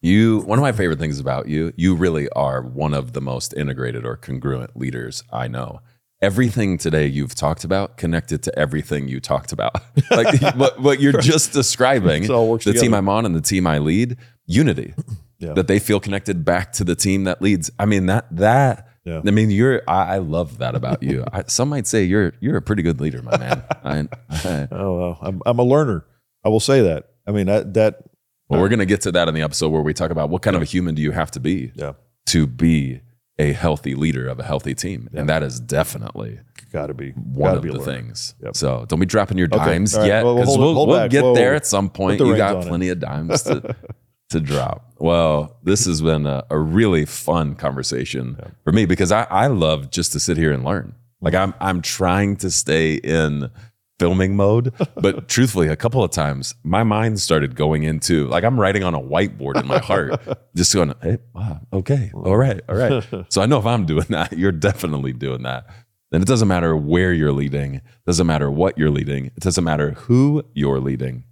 [0.00, 3.52] You one of my favorite things about you, you really are one of the most
[3.54, 5.80] integrated or congruent leaders I know.
[6.20, 9.74] Everything today you've talked about connected to everything you talked about.
[10.10, 12.94] like what, what you're just describing, It all works the team.
[12.94, 14.94] I'm on and the team I lead, unity.
[15.38, 15.52] Yeah.
[15.52, 17.70] That they feel connected back to the team that leads.
[17.78, 19.20] I mean that that Yeah.
[19.24, 21.24] I mean you're I, I love that about you.
[21.32, 23.62] I, some might say you're you're a pretty good leader, my man.
[23.84, 26.04] I, I, Oh, well, I'm, I'm a learner.
[26.44, 27.10] I will say that.
[27.26, 28.02] I mean, that, that
[28.48, 30.42] well, uh, we're gonna get to that in the episode where we talk about what
[30.42, 31.92] kind of a human do you have to be yeah,
[32.26, 33.00] to be
[33.38, 35.08] a healthy leader of a healthy team.
[35.14, 36.40] And that is definitely
[36.72, 37.92] got to be one gotta of be the learner.
[37.92, 38.34] things.
[38.42, 38.56] Yep.
[38.56, 39.64] So don't be dropping your Okay.
[39.64, 41.56] dimes yet Well, well, because it- we'll, we'll get Whoa, there whoa.
[41.56, 42.18] at some point.
[42.20, 42.68] You got on it.
[42.68, 43.76] plenty of dimes to,
[44.30, 44.92] to drop.
[44.98, 49.90] Well, this has been a, a really fun conversation for me because I, I love
[49.90, 50.94] just to sit here and learn.
[51.20, 53.50] Like I'm I'm trying to stay in
[53.98, 58.58] filming mode, but truthfully, a couple of times my mind started going into like I'm
[58.58, 60.20] writing on a whiteboard in my heart,
[60.56, 63.04] just going, hey, wow, okay, all right, all right.
[63.30, 65.66] So I know if I'm doing that, you're definitely doing that.
[66.10, 69.92] And it doesn't matter where you're leading, doesn't matter what you're leading, it doesn't matter
[69.92, 71.24] who you're leading.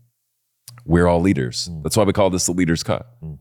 [0.86, 1.68] We're all leaders.
[1.70, 1.82] Mm.
[1.82, 3.06] That's why we call this the leader's cut.
[3.22, 3.38] Mm.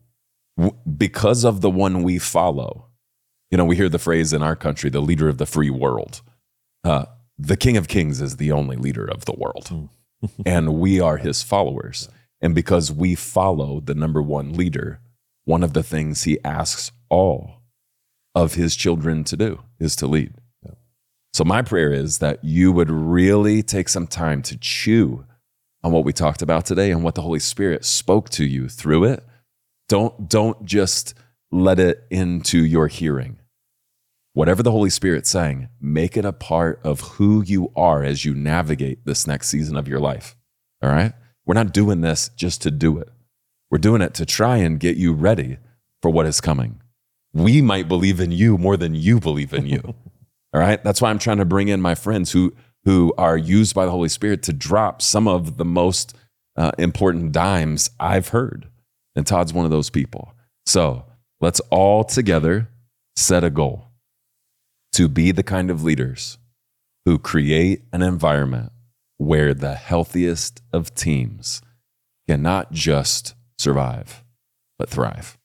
[0.58, 2.88] W- Because of the one we follow.
[3.52, 6.22] You know, we hear the phrase in our country, the leader of the free world.
[6.84, 7.06] Uh,
[7.38, 9.90] the King of Kings is the only leader of the world, mm.
[10.46, 12.10] and we are his followers.
[12.42, 15.00] And because we follow the number one leader,
[15.46, 17.62] one of the things he asks all
[18.34, 20.34] of his children to do is to lead.
[21.34, 25.26] So, my prayer is that you would really take some time to chew
[25.86, 29.04] on what we talked about today and what the Holy Spirit spoke to you through
[29.04, 29.24] it,
[29.88, 31.14] don't don't just
[31.52, 33.38] let it into your hearing.
[34.34, 38.34] Whatever the Holy Spirit's saying, make it a part of who you are as you
[38.34, 40.36] navigate this next season of your life.
[40.82, 41.14] All right?
[41.46, 43.10] We're not doing this just to do it.
[43.70, 45.58] We're doing it to try and get you ready
[46.02, 46.82] for what is coming.
[47.32, 49.82] We might believe in you more than you believe in you.
[50.54, 50.84] All right?
[50.84, 52.56] That's why I'm trying to bring in my friends who
[52.86, 56.16] who are used by the Holy Spirit to drop some of the most
[56.56, 58.68] uh, important dimes I've heard.
[59.16, 60.34] And Todd's one of those people.
[60.66, 61.06] So
[61.42, 62.70] let's all together
[63.16, 63.88] set a goal
[64.94, 66.38] to be the kind of leaders
[67.06, 68.72] who create an environment
[69.18, 71.62] where the healthiest of teams
[72.28, 74.24] can not just survive,
[74.78, 75.38] but thrive.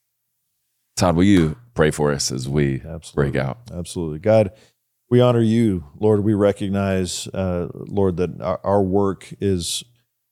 [0.97, 3.31] Todd, will you pray for us as we Absolutely.
[3.31, 3.59] break out?
[3.73, 4.19] Absolutely.
[4.19, 4.51] God,
[5.11, 6.23] we honor you, Lord.
[6.23, 9.83] We recognize, uh, Lord, that our, our work is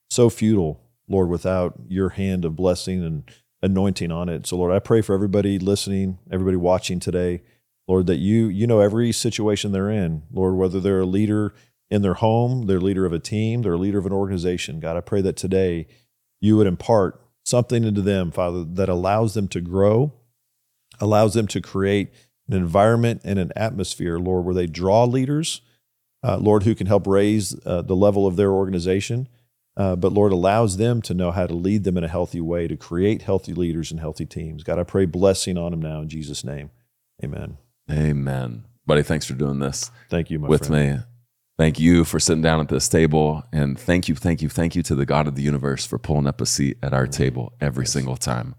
[0.10, 3.30] so futile, Lord, without your hand of blessing and
[3.61, 4.47] anointing on it.
[4.47, 7.41] So, Lord, I pray for everybody listening, everybody watching today,
[7.89, 11.53] Lord, that you you know every situation they're in, Lord, whether they're a leader
[11.91, 14.80] in their home, they're leader of a team, they're leader of an organization.
[14.80, 15.88] God, I pray that today
[16.39, 20.14] you would impart something into them, Father, that allows them to grow,
[21.01, 22.11] allows them to create
[22.49, 25.61] an environment and an atmosphere, Lord, where they draw leaders,
[26.23, 29.30] uh, Lord, who can help raise uh, the level of their organization.
[29.77, 32.67] Uh, but Lord allows them to know how to lead them in a healthy way
[32.67, 34.63] to create healthy leaders and healthy teams.
[34.63, 36.71] God, I pray blessing on them now in Jesus' name.
[37.23, 37.57] Amen.
[37.89, 38.65] Amen.
[38.85, 40.97] Buddy, thanks for doing this Thank you, my with friend.
[40.97, 41.03] me.
[41.57, 43.43] Thank you for sitting down at this table.
[43.53, 46.27] And thank you, thank you, thank you to the God of the universe for pulling
[46.27, 48.55] up a seat at our table every single time.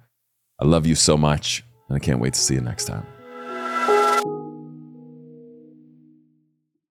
[0.58, 3.06] I love you so much, and I can't wait to see you next time.